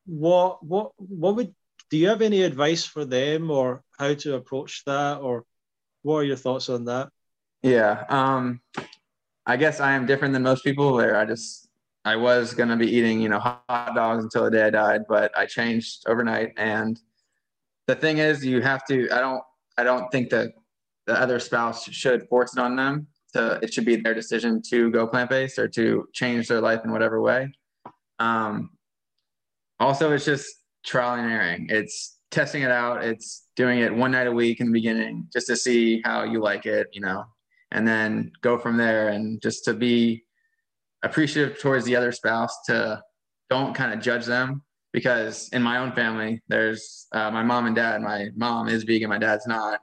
what 0.06 0.64
what 0.64 0.92
what 0.96 1.36
would 1.36 1.54
do 1.90 1.96
you 1.96 2.08
have 2.08 2.22
any 2.22 2.42
advice 2.42 2.84
for 2.84 3.04
them 3.04 3.50
or 3.50 3.82
how 3.98 4.14
to 4.14 4.34
approach 4.34 4.84
that 4.86 5.18
or 5.18 5.44
what 6.02 6.18
are 6.18 6.24
your 6.24 6.36
thoughts 6.36 6.68
on 6.68 6.84
that? 6.86 7.10
Yeah, 7.62 8.04
um, 8.08 8.60
I 9.44 9.56
guess 9.56 9.80
I 9.80 9.92
am 9.92 10.06
different 10.06 10.32
than 10.34 10.42
most 10.42 10.64
people 10.64 10.92
where 10.92 11.16
I 11.16 11.24
just 11.24 11.65
I 12.06 12.14
was 12.14 12.54
going 12.54 12.68
to 12.68 12.76
be 12.76 12.86
eating, 12.86 13.20
you 13.20 13.28
know, 13.28 13.40
hot 13.40 13.92
dogs 13.96 14.22
until 14.22 14.44
the 14.44 14.50
day 14.52 14.62
I 14.62 14.70
died, 14.70 15.02
but 15.08 15.36
I 15.36 15.44
changed 15.44 16.04
overnight. 16.06 16.52
And 16.56 17.00
the 17.88 17.96
thing 17.96 18.18
is, 18.18 18.46
you 18.46 18.62
have 18.62 18.86
to, 18.86 19.10
I 19.10 19.18
don't, 19.18 19.42
I 19.76 19.82
don't 19.82 20.08
think 20.12 20.30
that 20.30 20.52
the 21.06 21.20
other 21.20 21.40
spouse 21.40 21.90
should 21.90 22.28
force 22.28 22.56
it 22.56 22.60
on 22.60 22.76
them 22.76 23.08
to, 23.32 23.58
it 23.60 23.74
should 23.74 23.84
be 23.84 23.96
their 23.96 24.14
decision 24.14 24.62
to 24.70 24.88
go 24.92 25.08
plant-based 25.08 25.58
or 25.58 25.66
to 25.66 26.06
change 26.12 26.46
their 26.46 26.60
life 26.60 26.82
in 26.84 26.92
whatever 26.92 27.20
way. 27.20 27.52
Um, 28.20 28.70
also, 29.80 30.12
it's 30.12 30.24
just 30.24 30.46
trial 30.84 31.18
and 31.18 31.28
erroring. 31.28 31.66
It's 31.70 32.18
testing 32.30 32.62
it 32.62 32.70
out. 32.70 33.02
It's 33.02 33.48
doing 33.56 33.80
it 33.80 33.92
one 33.92 34.12
night 34.12 34.28
a 34.28 34.32
week 34.32 34.60
in 34.60 34.66
the 34.68 34.72
beginning 34.72 35.26
just 35.32 35.48
to 35.48 35.56
see 35.56 36.02
how 36.04 36.22
you 36.22 36.40
like 36.40 36.66
it, 36.66 36.86
you 36.92 37.00
know, 37.00 37.24
and 37.72 37.86
then 37.86 38.30
go 38.42 38.58
from 38.58 38.76
there 38.76 39.08
and 39.08 39.42
just 39.42 39.64
to 39.64 39.74
be 39.74 40.22
appreciative 41.02 41.60
towards 41.60 41.84
the 41.84 41.96
other 41.96 42.12
spouse 42.12 42.54
to 42.66 43.00
don't 43.50 43.74
kind 43.74 43.92
of 43.92 44.00
judge 44.00 44.26
them 44.26 44.62
because 44.92 45.48
in 45.52 45.62
my 45.62 45.78
own 45.78 45.92
family 45.92 46.42
there's 46.48 47.06
uh, 47.12 47.30
my 47.30 47.42
mom 47.42 47.66
and 47.66 47.76
dad 47.76 48.00
my 48.00 48.28
mom 48.34 48.68
is 48.68 48.84
vegan 48.84 49.08
my 49.08 49.18
dad's 49.18 49.46
not 49.46 49.80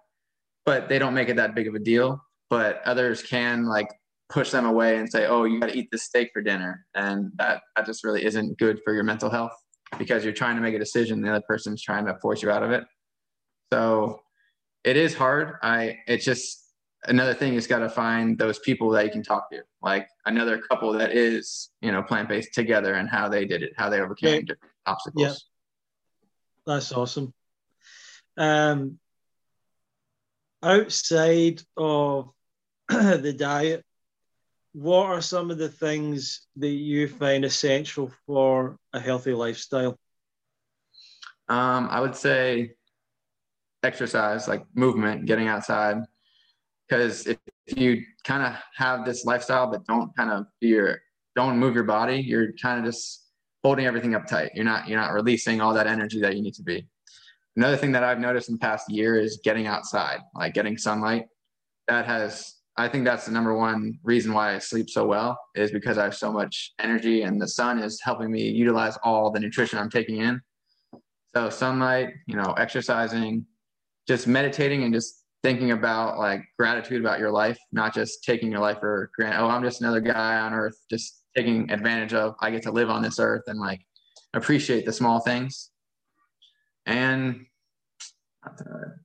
but 0.65 0.89
they 0.89 0.99
don't 0.99 1.13
make 1.13 1.29
it 1.29 1.35
that 1.35 1.55
big 1.55 1.67
of 1.67 1.75
a 1.75 1.79
deal. 1.79 2.21
But 2.49 2.81
others 2.85 3.21
can 3.21 3.65
like 3.65 3.87
push 4.29 4.51
them 4.51 4.65
away 4.65 4.97
and 4.97 5.09
say 5.11 5.25
oh 5.27 5.43
you 5.43 5.59
got 5.59 5.69
to 5.69 5.77
eat 5.77 5.89
this 5.91 6.03
steak 6.03 6.29
for 6.33 6.41
dinner. 6.41 6.85
And 6.95 7.31
that 7.35 7.61
that 7.75 7.85
just 7.85 8.03
really 8.03 8.23
isn't 8.25 8.57
good 8.57 8.79
for 8.83 8.93
your 8.93 9.03
mental 9.03 9.29
health 9.29 9.53
because 9.97 10.23
you're 10.23 10.33
trying 10.33 10.55
to 10.55 10.61
make 10.61 10.75
a 10.75 10.79
decision 10.79 11.21
the 11.21 11.29
other 11.29 11.43
person's 11.47 11.81
trying 11.81 12.05
to 12.05 12.17
force 12.21 12.41
you 12.41 12.49
out 12.49 12.63
of 12.63 12.71
it. 12.71 12.83
So 13.71 14.21
it 14.83 14.97
is 14.97 15.15
hard. 15.15 15.55
I 15.63 15.97
it's 16.07 16.25
just 16.25 16.62
another 17.05 17.33
thing 17.33 17.53
is 17.55 17.67
got 17.67 17.79
to 17.79 17.89
find 17.89 18.37
those 18.37 18.59
people 18.59 18.89
that 18.91 19.05
you 19.05 19.11
can 19.11 19.23
talk 19.23 19.49
to, 19.51 19.61
like 19.81 20.07
another 20.25 20.57
couple 20.57 20.93
that 20.93 21.11
is, 21.11 21.69
you 21.81 21.91
know, 21.91 22.03
plant 22.03 22.29
based 22.29 22.53
together 22.53 22.93
and 22.93 23.09
how 23.09 23.29
they 23.29 23.45
did 23.45 23.63
it, 23.63 23.73
how 23.77 23.89
they 23.89 23.99
overcame 23.99 24.35
yeah. 24.35 24.39
different 24.41 24.73
obstacles. 24.85 25.23
Yeah. 25.23 25.33
That's 26.73 26.91
awesome. 26.91 27.33
Um, 28.37 28.99
outside 30.61 31.61
of 31.75 32.31
the 32.89 33.35
diet, 33.37 33.83
what 34.73 35.05
are 35.05 35.21
some 35.21 35.51
of 35.51 35.57
the 35.57 35.69
things 35.69 36.47
that 36.55 36.69
you 36.69 37.07
find 37.07 37.45
essential 37.45 38.11
for 38.25 38.77
a 38.91 38.99
healthy 38.99 39.33
lifestyle? 39.33 39.97
Um, 41.47 41.87
I 41.91 41.99
would 41.99 42.15
say 42.15 42.73
exercise, 43.83 44.47
like 44.47 44.65
movement, 44.73 45.25
getting 45.25 45.47
outside. 45.47 45.97
Because 46.93 47.25
if 47.25 47.39
you 47.75 48.03
kind 48.23 48.43
of 48.43 48.53
have 48.75 49.03
this 49.03 49.25
lifestyle 49.25 49.65
but 49.65 49.83
don't 49.85 50.15
kind 50.15 50.29
of 50.29 50.45
your 50.61 50.99
don't 51.35 51.57
move 51.57 51.73
your 51.73 51.85
body, 51.85 52.17
you're 52.17 52.53
kind 52.61 52.77
of 52.77 52.85
just 52.85 53.31
holding 53.63 53.87
everything 53.87 54.13
up 54.13 54.27
tight. 54.27 54.51
You're 54.53 54.63
not 54.63 54.87
you're 54.87 54.99
not 54.99 55.11
releasing 55.11 55.59
all 55.59 55.73
that 55.73 55.87
energy 55.87 56.21
that 56.21 56.35
you 56.35 56.43
need 56.43 56.53
to 56.53 56.61
be. 56.61 56.87
Another 57.55 57.77
thing 57.77 57.93
that 57.93 58.03
I've 58.03 58.19
noticed 58.19 58.49
in 58.49 58.55
the 58.55 58.59
past 58.59 58.91
year 58.91 59.19
is 59.19 59.41
getting 59.43 59.65
outside, 59.65 60.19
like 60.35 60.53
getting 60.53 60.77
sunlight. 60.77 61.25
That 61.87 62.05
has 62.05 62.57
I 62.77 62.87
think 62.87 63.05
that's 63.05 63.25
the 63.25 63.31
number 63.31 63.57
one 63.57 63.97
reason 64.03 64.31
why 64.31 64.53
I 64.53 64.59
sleep 64.59 64.87
so 64.87 65.07
well 65.07 65.39
is 65.55 65.71
because 65.71 65.97
I 65.97 66.03
have 66.03 66.15
so 66.15 66.31
much 66.31 66.73
energy 66.77 67.23
and 67.23 67.41
the 67.41 67.47
sun 67.47 67.79
is 67.79 67.99
helping 68.01 68.31
me 68.31 68.43
utilize 68.43 68.97
all 69.03 69.31
the 69.31 69.39
nutrition 69.39 69.79
I'm 69.79 69.89
taking 69.89 70.17
in. 70.17 70.39
So 71.35 71.49
sunlight, 71.49 72.09
you 72.27 72.35
know, 72.35 72.53
exercising, 72.53 73.47
just 74.07 74.27
meditating 74.27 74.83
and 74.83 74.93
just 74.93 75.22
thinking 75.43 75.71
about 75.71 76.17
like 76.17 76.41
gratitude 76.57 77.01
about 77.01 77.19
your 77.19 77.31
life, 77.31 77.59
not 77.71 77.93
just 77.93 78.23
taking 78.23 78.49
your 78.49 78.61
life 78.61 78.79
for 78.79 79.11
granted. 79.15 79.41
Oh, 79.41 79.47
I'm 79.47 79.63
just 79.63 79.81
another 79.81 79.99
guy 79.99 80.39
on 80.39 80.53
earth, 80.53 80.77
just 80.89 81.23
taking 81.35 81.69
advantage 81.69 82.13
of 82.13 82.35
I 82.41 82.49
get 82.49 82.63
to 82.63 82.71
live 82.71 82.89
on 82.89 83.01
this 83.01 83.19
earth 83.19 83.43
and 83.47 83.59
like 83.59 83.81
appreciate 84.33 84.85
the 84.85 84.93
small 84.93 85.19
things. 85.19 85.69
And 86.85 87.45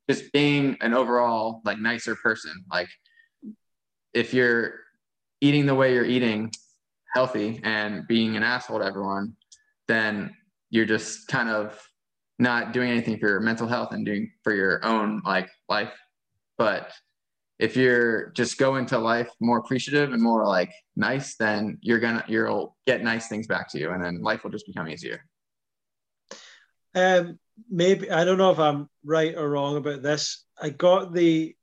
just 0.08 0.32
being 0.32 0.76
an 0.80 0.94
overall 0.94 1.60
like 1.64 1.78
nicer 1.78 2.14
person. 2.16 2.52
Like 2.70 2.88
if 4.14 4.32
you're 4.32 4.74
eating 5.40 5.66
the 5.66 5.74
way 5.74 5.94
you're 5.94 6.04
eating 6.04 6.50
healthy 7.14 7.60
and 7.64 8.06
being 8.06 8.36
an 8.36 8.42
asshole 8.42 8.78
to 8.78 8.84
everyone, 8.84 9.34
then 9.86 10.34
you're 10.70 10.86
just 10.86 11.28
kind 11.28 11.48
of 11.48 11.80
not 12.38 12.72
doing 12.72 12.90
anything 12.90 13.18
for 13.18 13.28
your 13.28 13.40
mental 13.40 13.66
health 13.66 13.92
and 13.92 14.06
doing 14.06 14.30
for 14.44 14.54
your 14.54 14.84
own 14.84 15.20
like 15.24 15.48
life. 15.68 15.92
But 16.58 16.92
if 17.58 17.76
you're 17.76 18.30
just 18.30 18.58
go 18.58 18.76
into 18.76 18.98
life 18.98 19.30
more 19.40 19.58
appreciative 19.58 20.12
and 20.12 20.22
more 20.22 20.46
like 20.46 20.72
nice, 20.96 21.36
then 21.36 21.78
you're 21.80 21.98
gonna 21.98 22.24
you'll 22.28 22.76
get 22.86 23.02
nice 23.02 23.28
things 23.28 23.46
back 23.46 23.70
to 23.72 23.78
you, 23.78 23.90
and 23.90 24.02
then 24.02 24.22
life 24.22 24.44
will 24.44 24.50
just 24.50 24.66
become 24.66 24.88
easier. 24.88 25.24
Um, 26.94 27.38
maybe 27.70 28.10
I 28.10 28.24
don't 28.24 28.38
know 28.38 28.50
if 28.50 28.58
I'm 28.58 28.88
right 29.04 29.34
or 29.34 29.48
wrong 29.48 29.76
about 29.76 30.02
this. 30.02 30.44
I 30.60 30.70
got 30.70 31.12
the 31.12 31.56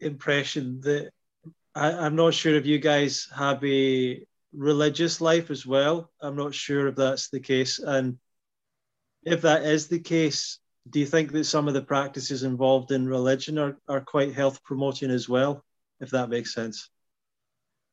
impression 0.00 0.80
that 0.82 1.10
I, 1.74 1.92
I'm 1.92 2.16
not 2.16 2.34
sure 2.34 2.54
if 2.54 2.66
you 2.66 2.78
guys 2.78 3.28
have 3.34 3.62
a 3.64 4.24
religious 4.52 5.20
life 5.20 5.50
as 5.50 5.66
well. 5.66 6.10
I'm 6.20 6.36
not 6.36 6.54
sure 6.54 6.88
if 6.88 6.96
that's 6.96 7.28
the 7.28 7.40
case. 7.40 7.78
And 7.78 8.18
if 9.24 9.42
that 9.42 9.62
is 9.62 9.88
the 9.88 10.00
case, 10.00 10.58
do 10.90 11.00
you 11.00 11.06
think 11.06 11.32
that 11.32 11.44
some 11.44 11.68
of 11.68 11.74
the 11.74 11.82
practices 11.82 12.42
involved 12.42 12.92
in 12.92 13.06
religion 13.06 13.58
are, 13.58 13.76
are 13.88 14.00
quite 14.00 14.34
health 14.34 14.62
promoting 14.64 15.10
as 15.10 15.28
well, 15.28 15.64
if 16.00 16.10
that 16.10 16.28
makes 16.28 16.54
sense? 16.54 16.90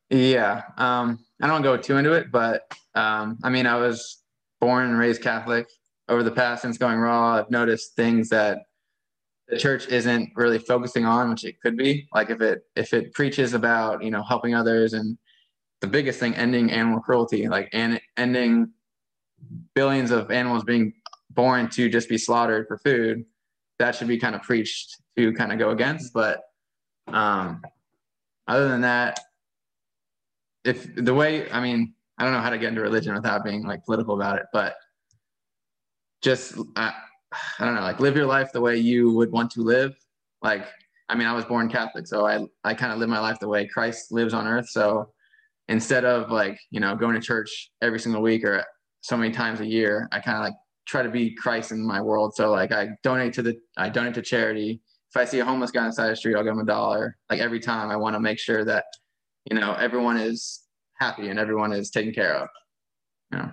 Yeah. 0.10 0.64
Um, 0.78 1.20
I 1.42 1.48
don't 1.48 1.62
go 1.62 1.78
too 1.78 1.98
into 1.98 2.14
it, 2.14 2.32
but 2.32 2.64
um, 2.94 3.40
I 3.44 3.50
mean, 3.50 3.66
I 3.66 3.76
was 3.76 4.24
born 4.62 4.86
and 4.86 4.98
raised 4.98 5.22
Catholic. 5.22 5.68
Over 6.08 6.22
the 6.22 6.32
past, 6.32 6.62
since 6.62 6.78
going 6.78 7.00
raw, 7.00 7.38
I've 7.38 7.50
noticed 7.50 7.96
things 7.96 8.30
that 8.30 8.60
the 9.48 9.58
church 9.58 9.88
isn't 9.88 10.30
really 10.36 10.60
focusing 10.60 11.04
on, 11.04 11.32
which 11.32 11.46
it 11.46 11.60
could 11.62 11.76
be. 11.76 12.08
Like 12.14 12.30
if 12.30 12.42
it 12.42 12.62
if 12.76 12.94
it 12.94 13.12
preaches 13.14 13.54
about 13.54 14.04
you 14.04 14.12
know 14.12 14.22
helping 14.22 14.54
others 14.54 14.94
and 14.94 15.18
the 15.82 15.88
biggest 15.88 16.20
thing, 16.20 16.36
ending 16.36 16.72
animal 16.72 17.00
cruelty, 17.00 17.48
like 17.48 17.70
and 17.74 18.00
ending 18.18 18.72
billions 19.74 20.12
of 20.12 20.30
animals 20.30 20.64
being 20.64 20.94
born 21.36 21.70
to 21.72 21.90
just 21.90 22.10
be 22.10 22.18
slaughtered 22.18 22.68
for 22.68 22.78
food, 22.78 23.26
that 23.80 23.96
should 23.96 24.08
be 24.08 24.18
kind 24.18 24.36
of 24.36 24.42
preached 24.42 25.02
to 25.18 25.34
kind 25.34 25.52
of 25.52 25.60
go 25.60 25.72
against. 25.72 26.14
But 26.14 26.42
um, 27.08 27.62
other 28.48 28.68
than 28.68 28.82
that, 28.82 29.20
if 30.64 30.88
the 30.96 31.14
way 31.14 31.50
I 31.52 31.62
mean, 31.62 31.94
I 32.18 32.24
don't 32.24 32.34
know 32.34 32.40
how 32.40 32.50
to 32.50 32.58
get 32.58 32.70
into 32.70 32.82
religion 32.82 33.14
without 33.14 33.44
being 33.44 33.64
like 33.64 33.86
political 33.86 34.16
about 34.16 34.40
it, 34.40 34.46
but 34.52 34.76
just 36.22 36.58
uh, 36.76 36.92
I 37.60 37.66
don't 37.66 37.76
know, 37.76 37.82
like 37.82 38.00
live 38.00 38.16
your 38.16 38.26
life 38.26 38.52
the 38.52 38.62
way 38.62 38.78
you 38.78 39.12
would 39.12 39.32
want 39.32 39.52
to 39.52 39.62
live. 39.62 39.96
Like, 40.42 40.66
I 41.10 41.16
mean, 41.16 41.28
I 41.28 41.34
was 41.34 41.46
born 41.46 41.70
Catholic, 41.70 42.08
so 42.08 42.26
I 42.26 42.46
I 42.64 42.74
kind 42.74 42.92
of 42.92 43.00
live 43.00 43.10
my 43.10 43.20
life 43.20 43.40
the 43.40 43.48
way 43.48 43.68
Christ 43.68 44.12
lives 44.12 44.34
on 44.34 44.48
earth. 44.48 44.70
So 44.70 45.12
instead 45.68 46.06
of 46.06 46.32
like 46.32 46.60
you 46.72 46.80
know 46.80 46.96
going 46.96 47.16
to 47.16 47.22
church 47.22 47.72
every 47.82 48.00
single 48.00 48.22
week 48.22 48.44
or 48.44 48.64
so 49.02 49.16
many 49.18 49.32
times 49.32 49.60
a 49.60 49.66
year, 49.66 50.08
I 50.12 50.20
kind 50.20 50.38
of 50.38 50.44
like 50.44 50.56
try 50.86 51.02
to 51.02 51.10
be 51.10 51.34
Christ 51.34 51.72
in 51.72 51.86
my 51.86 52.02
world. 52.02 52.36
So 52.36 52.52
like 52.52 52.72
I 52.72 52.90
donate 53.04 53.34
to 53.34 53.42
the 53.42 53.58
I 53.78 53.90
donate 53.90 54.14
to 54.16 54.22
charity. 54.22 54.82
If 55.10 55.18
I 55.18 55.26
see 55.26 55.40
a 55.40 55.46
homeless 55.46 55.72
guy 55.72 55.82
on 55.82 55.88
the 55.88 55.94
side 55.94 56.06
of 56.06 56.12
the 56.12 56.16
street, 56.18 56.36
I'll 56.36 56.44
give 56.44 56.54
him 56.54 56.60
a 56.60 56.66
dollar. 56.66 57.18
Like 57.30 57.40
every 57.40 57.60
time, 57.60 57.90
I 57.90 57.96
want 57.96 58.16
to 58.16 58.20
make 58.20 58.40
sure 58.40 58.66
that 58.66 58.86
you 59.50 59.58
know 59.58 59.74
everyone 59.74 60.18
is 60.18 60.64
happy 60.94 61.30
and 61.30 61.40
everyone 61.40 61.74
is 61.74 61.90
taken 61.90 62.14
care 62.14 62.36
of. 62.36 62.50
Know. 63.32 63.52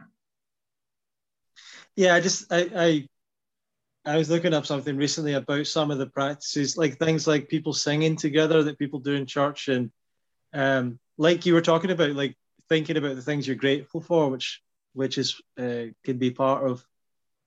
Yeah, 1.96 2.14
I 2.14 2.20
just 2.20 2.52
I, 2.52 2.70
I 2.74 3.08
I 4.04 4.16
was 4.16 4.30
looking 4.30 4.54
up 4.54 4.66
something 4.66 4.96
recently 4.96 5.34
about 5.34 5.66
some 5.66 5.90
of 5.90 5.98
the 5.98 6.06
practices, 6.06 6.76
like 6.76 6.98
things 6.98 7.26
like 7.26 7.48
people 7.48 7.72
singing 7.72 8.16
together 8.16 8.62
that 8.64 8.78
people 8.78 8.98
do 8.98 9.14
in 9.14 9.26
church, 9.26 9.68
and 9.68 9.90
um, 10.52 10.98
like 11.18 11.46
you 11.46 11.54
were 11.54 11.60
talking 11.60 11.90
about, 11.90 12.10
like 12.10 12.36
thinking 12.68 12.96
about 12.96 13.14
the 13.14 13.22
things 13.22 13.46
you're 13.46 13.56
grateful 13.56 14.00
for, 14.00 14.28
which 14.30 14.60
which 14.94 15.18
is 15.18 15.40
uh, 15.58 15.84
can 16.04 16.18
be 16.18 16.30
part 16.30 16.68
of 16.68 16.84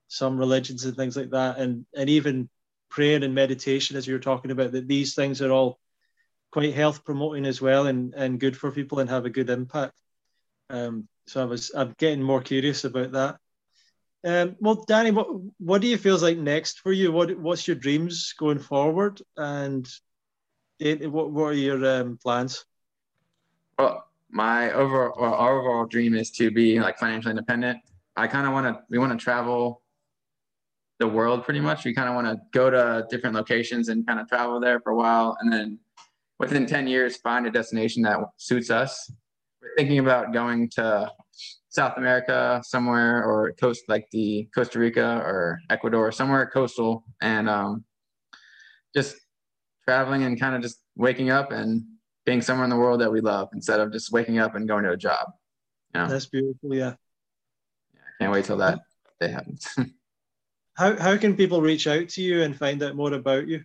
some 0.07 0.37
religions 0.37 0.85
and 0.85 0.95
things 0.95 1.17
like 1.17 1.31
that, 1.31 1.57
and 1.57 1.85
and 1.95 2.09
even 2.09 2.49
praying 2.89 3.23
and 3.23 3.35
meditation, 3.35 3.97
as 3.97 4.07
you 4.07 4.13
were 4.13 4.19
talking 4.19 4.51
about, 4.51 4.71
that 4.71 4.87
these 4.87 5.15
things 5.15 5.41
are 5.41 5.51
all 5.51 5.79
quite 6.51 6.73
health 6.73 7.03
promoting 7.03 7.45
as 7.45 7.61
well, 7.61 7.87
and 7.87 8.13
and 8.13 8.39
good 8.39 8.55
for 8.55 8.71
people 8.71 8.99
and 8.99 9.09
have 9.09 9.25
a 9.25 9.29
good 9.29 9.49
impact. 9.49 9.99
Um, 10.69 11.07
so 11.27 11.41
I 11.41 11.45
was 11.45 11.71
I'm 11.75 11.93
getting 11.97 12.23
more 12.23 12.41
curious 12.41 12.83
about 12.83 13.11
that. 13.13 13.37
Um, 14.23 14.55
well, 14.59 14.83
Danny, 14.87 15.11
what 15.11 15.27
what 15.59 15.81
do 15.81 15.87
you 15.87 15.97
feel 15.97 16.17
like 16.17 16.37
next 16.37 16.79
for 16.79 16.91
you? 16.91 17.11
What 17.11 17.37
what's 17.37 17.67
your 17.67 17.75
dreams 17.75 18.33
going 18.33 18.59
forward, 18.59 19.21
and 19.37 19.87
it, 20.79 21.11
what 21.11 21.31
what 21.31 21.45
are 21.45 21.53
your 21.53 22.01
um, 22.01 22.17
plans? 22.17 22.65
Well, 23.77 24.07
my 24.29 24.71
overall 24.71 25.13
well, 25.19 25.33
our 25.33 25.59
overall 25.59 25.85
dream 25.85 26.15
is 26.15 26.31
to 26.31 26.49
be 26.49 26.79
like 26.79 26.97
financially 26.97 27.31
independent. 27.31 27.79
I 28.15 28.27
kind 28.27 28.47
of 28.47 28.53
want 28.53 28.65
to 28.65 28.83
we 28.89 28.97
want 28.97 29.11
to 29.11 29.23
travel 29.23 29.81
the 30.99 31.07
world 31.07 31.43
pretty 31.43 31.59
much. 31.59 31.85
We 31.85 31.93
kind 31.93 32.09
of 32.09 32.15
want 32.15 32.27
to 32.27 32.37
go 32.53 32.69
to 32.69 33.05
different 33.09 33.35
locations 33.35 33.89
and 33.89 34.05
kind 34.07 34.19
of 34.19 34.27
travel 34.27 34.59
there 34.59 34.79
for 34.79 34.91
a 34.91 34.95
while, 34.95 35.37
and 35.39 35.51
then 35.51 35.79
within 36.39 36.65
ten 36.65 36.87
years 36.87 37.17
find 37.17 37.45
a 37.47 37.51
destination 37.51 38.03
that 38.03 38.19
suits 38.37 38.69
us. 38.69 39.11
We're 39.61 39.75
thinking 39.77 39.99
about 39.99 40.33
going 40.33 40.69
to 40.75 41.11
South 41.69 41.97
America 41.97 42.61
somewhere 42.63 43.23
or 43.23 43.51
coast 43.53 43.83
like 43.89 44.07
the 44.11 44.47
Costa 44.55 44.79
Rica 44.79 45.21
or 45.25 45.59
Ecuador, 45.69 46.11
somewhere 46.11 46.49
coastal, 46.49 47.03
and 47.21 47.49
um, 47.49 47.83
just 48.95 49.17
traveling 49.83 50.23
and 50.23 50.39
kind 50.39 50.55
of 50.55 50.61
just 50.61 50.81
waking 50.95 51.29
up 51.29 51.51
and 51.51 51.83
being 52.25 52.41
somewhere 52.41 52.63
in 52.63 52.69
the 52.69 52.77
world 52.77 53.01
that 53.01 53.11
we 53.11 53.21
love 53.21 53.49
instead 53.53 53.79
of 53.79 53.91
just 53.91 54.11
waking 54.11 54.39
up 54.39 54.55
and 54.55 54.67
going 54.67 54.83
to 54.83 54.91
a 54.91 54.97
job. 54.97 55.27
You 55.93 56.01
know? 56.01 56.07
That's 56.07 56.25
beautiful. 56.25 56.73
Yeah. 56.73 56.93
yeah. 57.93 57.99
I 57.99 58.23
can't 58.23 58.31
wait 58.31 58.45
till 58.45 58.57
that 58.57 58.79
day 59.19 59.29
happens. 59.29 59.67
how, 60.75 60.95
how 60.97 61.17
can 61.17 61.35
people 61.35 61.61
reach 61.61 61.87
out 61.87 62.09
to 62.09 62.21
you 62.21 62.43
and 62.43 62.57
find 62.57 62.81
out 62.83 62.95
more 62.95 63.13
about 63.13 63.47
you? 63.47 63.63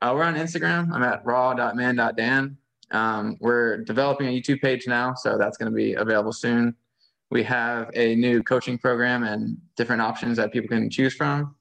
Uh, 0.00 0.12
we're 0.14 0.24
on 0.24 0.34
Instagram. 0.34 0.92
I'm 0.92 1.02
at 1.02 1.24
raw.man.dan. 1.24 2.56
Um, 2.90 3.36
we're 3.40 3.78
developing 3.78 4.28
a 4.28 4.30
YouTube 4.30 4.60
page 4.60 4.86
now, 4.86 5.14
so 5.14 5.38
that's 5.38 5.56
going 5.56 5.70
to 5.70 5.76
be 5.76 5.94
available 5.94 6.32
soon 6.32 6.76
we 7.34 7.42
have 7.42 7.90
a 7.94 8.14
new 8.14 8.42
coaching 8.42 8.78
program 8.78 9.24
and 9.24 9.58
different 9.76 10.00
options 10.00 10.36
that 10.36 10.52
people 10.52 10.68
can 10.68 10.88
choose 10.88 11.14
from. 11.14 11.56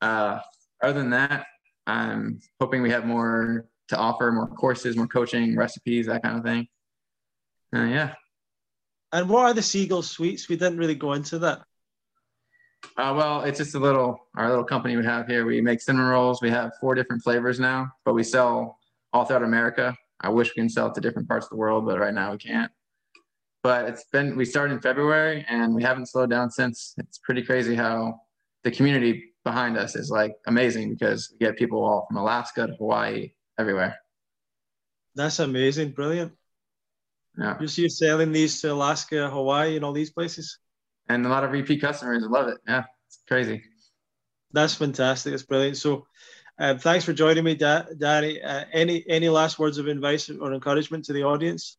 Uh, 0.00 0.40
other 0.82 0.98
than 0.98 1.10
that, 1.10 1.46
I'm 1.86 2.40
hoping 2.60 2.82
we 2.82 2.90
have 2.90 3.06
more 3.06 3.66
to 3.88 3.96
offer, 3.96 4.30
more 4.32 4.48
courses, 4.48 4.96
more 4.96 5.06
coaching, 5.06 5.56
recipes, 5.56 6.06
that 6.06 6.24
kind 6.24 6.36
of 6.36 6.44
thing. 6.44 6.68
Uh, 7.74 7.84
yeah. 7.84 8.14
And 9.12 9.28
what 9.28 9.44
are 9.44 9.54
the 9.54 9.62
Siegel 9.62 10.02
Sweets? 10.02 10.48
We 10.48 10.56
didn't 10.56 10.78
really 10.78 10.96
go 10.96 11.12
into 11.12 11.38
that. 11.38 11.62
Uh, 12.96 13.14
well, 13.16 13.42
it's 13.42 13.58
just 13.58 13.74
a 13.74 13.78
little 13.78 14.28
our 14.36 14.48
little 14.48 14.64
company 14.64 14.96
we 14.96 15.04
have 15.04 15.26
here. 15.26 15.44
We 15.44 15.60
make 15.60 15.80
cinnamon 15.80 16.08
rolls. 16.08 16.42
We 16.42 16.50
have 16.50 16.72
four 16.80 16.94
different 16.94 17.22
flavors 17.22 17.60
now, 17.60 17.92
but 18.04 18.14
we 18.14 18.22
sell 18.22 18.78
all 19.12 19.24
throughout 19.24 19.42
America. 19.42 19.96
I 20.20 20.30
wish 20.30 20.48
we 20.48 20.62
can 20.62 20.68
sell 20.68 20.92
to 20.92 21.00
different 21.00 21.28
parts 21.28 21.46
of 21.46 21.50
the 21.50 21.56
world, 21.56 21.86
but 21.86 21.98
right 21.98 22.14
now 22.14 22.32
we 22.32 22.38
can't 22.38 22.70
but 23.62 23.86
it's 23.86 24.04
been 24.04 24.36
we 24.36 24.44
started 24.44 24.74
in 24.74 24.80
February 24.80 25.44
and 25.48 25.74
we 25.74 25.82
haven't 25.82 26.06
slowed 26.06 26.30
down 26.30 26.50
since. 26.50 26.94
It's 26.98 27.18
pretty 27.18 27.42
crazy 27.42 27.74
how 27.74 28.20
the 28.64 28.70
community 28.70 29.34
behind 29.44 29.76
us 29.76 29.96
is 29.96 30.10
like 30.10 30.34
amazing 30.46 30.90
because 30.90 31.30
we 31.32 31.44
get 31.44 31.56
people 31.56 31.84
all 31.84 32.06
from 32.08 32.16
Alaska 32.16 32.66
to 32.66 32.74
Hawaii, 32.74 33.32
everywhere. 33.58 33.96
That's 35.14 35.38
amazing, 35.38 35.90
brilliant. 35.92 36.32
Yeah. 37.38 37.56
You 37.60 37.68
see, 37.68 37.88
selling 37.88 38.32
these 38.32 38.60
to 38.62 38.72
Alaska, 38.72 39.30
Hawaii, 39.30 39.76
and 39.76 39.84
all 39.84 39.92
these 39.92 40.10
places. 40.10 40.58
And 41.08 41.24
a 41.24 41.28
lot 41.28 41.44
of 41.44 41.52
repeat 41.52 41.80
customers 41.80 42.22
love 42.28 42.48
it. 42.48 42.58
Yeah, 42.66 42.84
it's 43.06 43.20
crazy. 43.26 43.62
That's 44.52 44.74
fantastic. 44.74 45.32
That's 45.32 45.42
brilliant. 45.42 45.76
So, 45.76 46.06
uh, 46.58 46.76
thanks 46.76 47.04
for 47.04 47.12
joining 47.12 47.44
me, 47.44 47.54
da- 47.54 47.84
Danny. 47.96 48.42
Uh, 48.42 48.64
any 48.72 49.04
any 49.08 49.28
last 49.28 49.58
words 49.58 49.78
of 49.78 49.86
advice 49.86 50.28
or 50.30 50.52
encouragement 50.52 51.04
to 51.06 51.12
the 51.12 51.22
audience? 51.22 51.76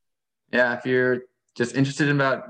Yeah, 0.51 0.77
if 0.77 0.85
you're 0.85 1.23
just 1.55 1.75
interested 1.75 2.07
in 2.09 2.15
about 2.15 2.45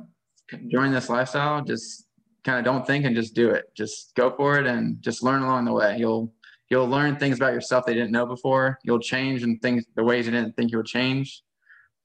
joining 0.68 0.92
this 0.94 1.10
lifestyle, 1.10 1.64
just 1.64 2.06
kind 2.44 2.60
of 2.60 2.66
don't 2.66 2.86
think 2.86 3.06
and 3.06 3.16
just 3.16 3.34
do 3.34 3.50
it. 3.50 3.66
Just 3.76 4.14
go 4.16 4.32
for 4.36 4.60
it 4.60 4.68
and 4.68 5.02
just 5.02 5.24
learn 5.24 5.42
along 5.42 5.66
the 5.66 5.74
way. 5.74 5.98
You'll 5.98 6.34
you'll 6.70 6.88
learn 6.88 7.18
things 7.18 7.38
about 7.38 7.54
yourself 7.54 7.86
they 7.86 7.94
didn't 7.94 8.12
know 8.12 8.26
before. 8.26 8.80
You'll 8.84 9.00
change 9.00 9.44
and 9.44 9.62
things 9.62 9.86
the 9.96 10.04
ways 10.04 10.26
you 10.26 10.32
didn't 10.32 10.56
think 10.56 10.72
you 10.72 10.78
would 10.78 10.86
change. 10.86 11.42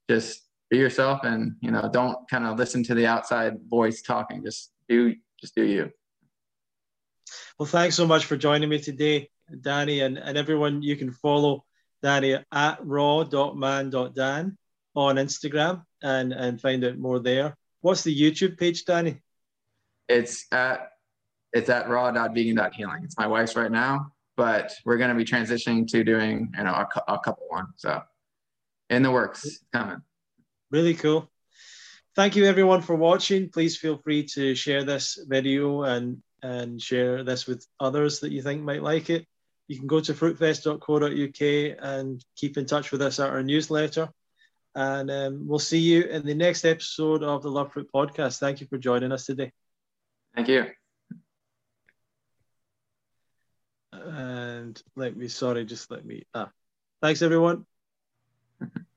Just 0.09 0.44
be 0.69 0.77
yourself 0.77 1.21
and 1.23 1.55
you 1.61 1.71
know 1.71 1.89
don't 1.91 2.17
kind 2.29 2.45
of 2.45 2.57
listen 2.57 2.83
to 2.83 2.95
the 2.95 3.05
outside 3.05 3.57
voice 3.69 4.01
talking. 4.01 4.43
Just 4.43 4.71
do 4.89 5.15
just 5.39 5.55
do 5.55 5.63
you. 5.63 5.91
Well, 7.59 7.67
thanks 7.67 7.95
so 7.95 8.05
much 8.05 8.25
for 8.25 8.35
joining 8.35 8.69
me 8.69 8.79
today, 8.79 9.29
Danny, 9.61 10.01
and, 10.01 10.17
and 10.17 10.37
everyone. 10.37 10.81
You 10.81 10.95
can 10.95 11.11
follow 11.11 11.63
Danny 12.01 12.37
at 12.51 12.77
raw.man.dan 12.85 14.57
on 14.95 15.15
Instagram 15.15 15.83
and, 16.01 16.33
and 16.33 16.61
find 16.61 16.83
out 16.83 16.97
more 16.97 17.19
there. 17.19 17.55
What's 17.81 18.03
the 18.03 18.15
YouTube 18.15 18.57
page, 18.57 18.85
Danny? 18.85 19.21
It's 20.07 20.45
at 20.51 20.89
it's 21.53 21.69
at 21.69 21.87
raw.vegan.healing. 21.87 23.03
It's 23.03 23.17
my 23.17 23.27
wife's 23.27 23.55
right 23.55 23.71
now, 23.71 24.11
but 24.35 24.73
we're 24.83 24.97
going 24.97 25.09
to 25.09 25.15
be 25.15 25.23
transitioning 25.23 25.87
to 25.87 26.03
doing 26.03 26.51
you 26.57 26.63
know 26.63 26.73
a, 26.73 27.13
a 27.13 27.19
couple 27.19 27.45
one. 27.47 27.67
So 27.77 28.01
in 28.89 29.01
the 29.01 29.11
works, 29.11 29.59
coming. 29.71 30.01
Really 30.71 30.93
cool. 30.93 31.29
Thank 32.15 32.35
you 32.35 32.45
everyone 32.45 32.81
for 32.81 32.95
watching. 32.95 33.49
Please 33.49 33.77
feel 33.77 33.97
free 33.97 34.23
to 34.35 34.55
share 34.55 34.83
this 34.83 35.19
video 35.27 35.83
and 35.83 36.21
and 36.41 36.81
share 36.81 37.23
this 37.23 37.47
with 37.47 37.65
others 37.79 38.19
that 38.19 38.31
you 38.31 38.41
think 38.41 38.61
might 38.61 38.83
like 38.83 39.09
it. 39.09 39.25
You 39.67 39.77
can 39.77 39.87
go 39.87 39.99
to 39.99 40.13
fruitfest.co.uk 40.13 41.77
and 41.81 42.23
keep 42.35 42.57
in 42.57 42.65
touch 42.65 42.91
with 42.91 43.01
us 43.01 43.19
at 43.19 43.29
our 43.29 43.41
newsletter. 43.41 44.09
And 44.75 45.09
um, 45.09 45.47
we'll 45.47 45.59
see 45.59 45.79
you 45.79 46.03
in 46.03 46.25
the 46.25 46.35
next 46.35 46.65
episode 46.65 47.23
of 47.23 47.41
the 47.41 47.49
Love 47.49 47.73
Fruit 47.73 47.89
podcast. 47.93 48.39
Thank 48.39 48.61
you 48.61 48.67
for 48.67 48.77
joining 48.77 49.11
us 49.11 49.25
today. 49.25 49.51
Thank 50.35 50.49
you. 50.49 50.65
And 53.91 54.81
let 54.95 55.15
me, 55.15 55.29
sorry, 55.29 55.65
just 55.65 55.89
let 55.89 56.05
me. 56.05 56.23
Ah, 56.33 56.51
thanks 57.01 57.21
everyone. 57.21 57.65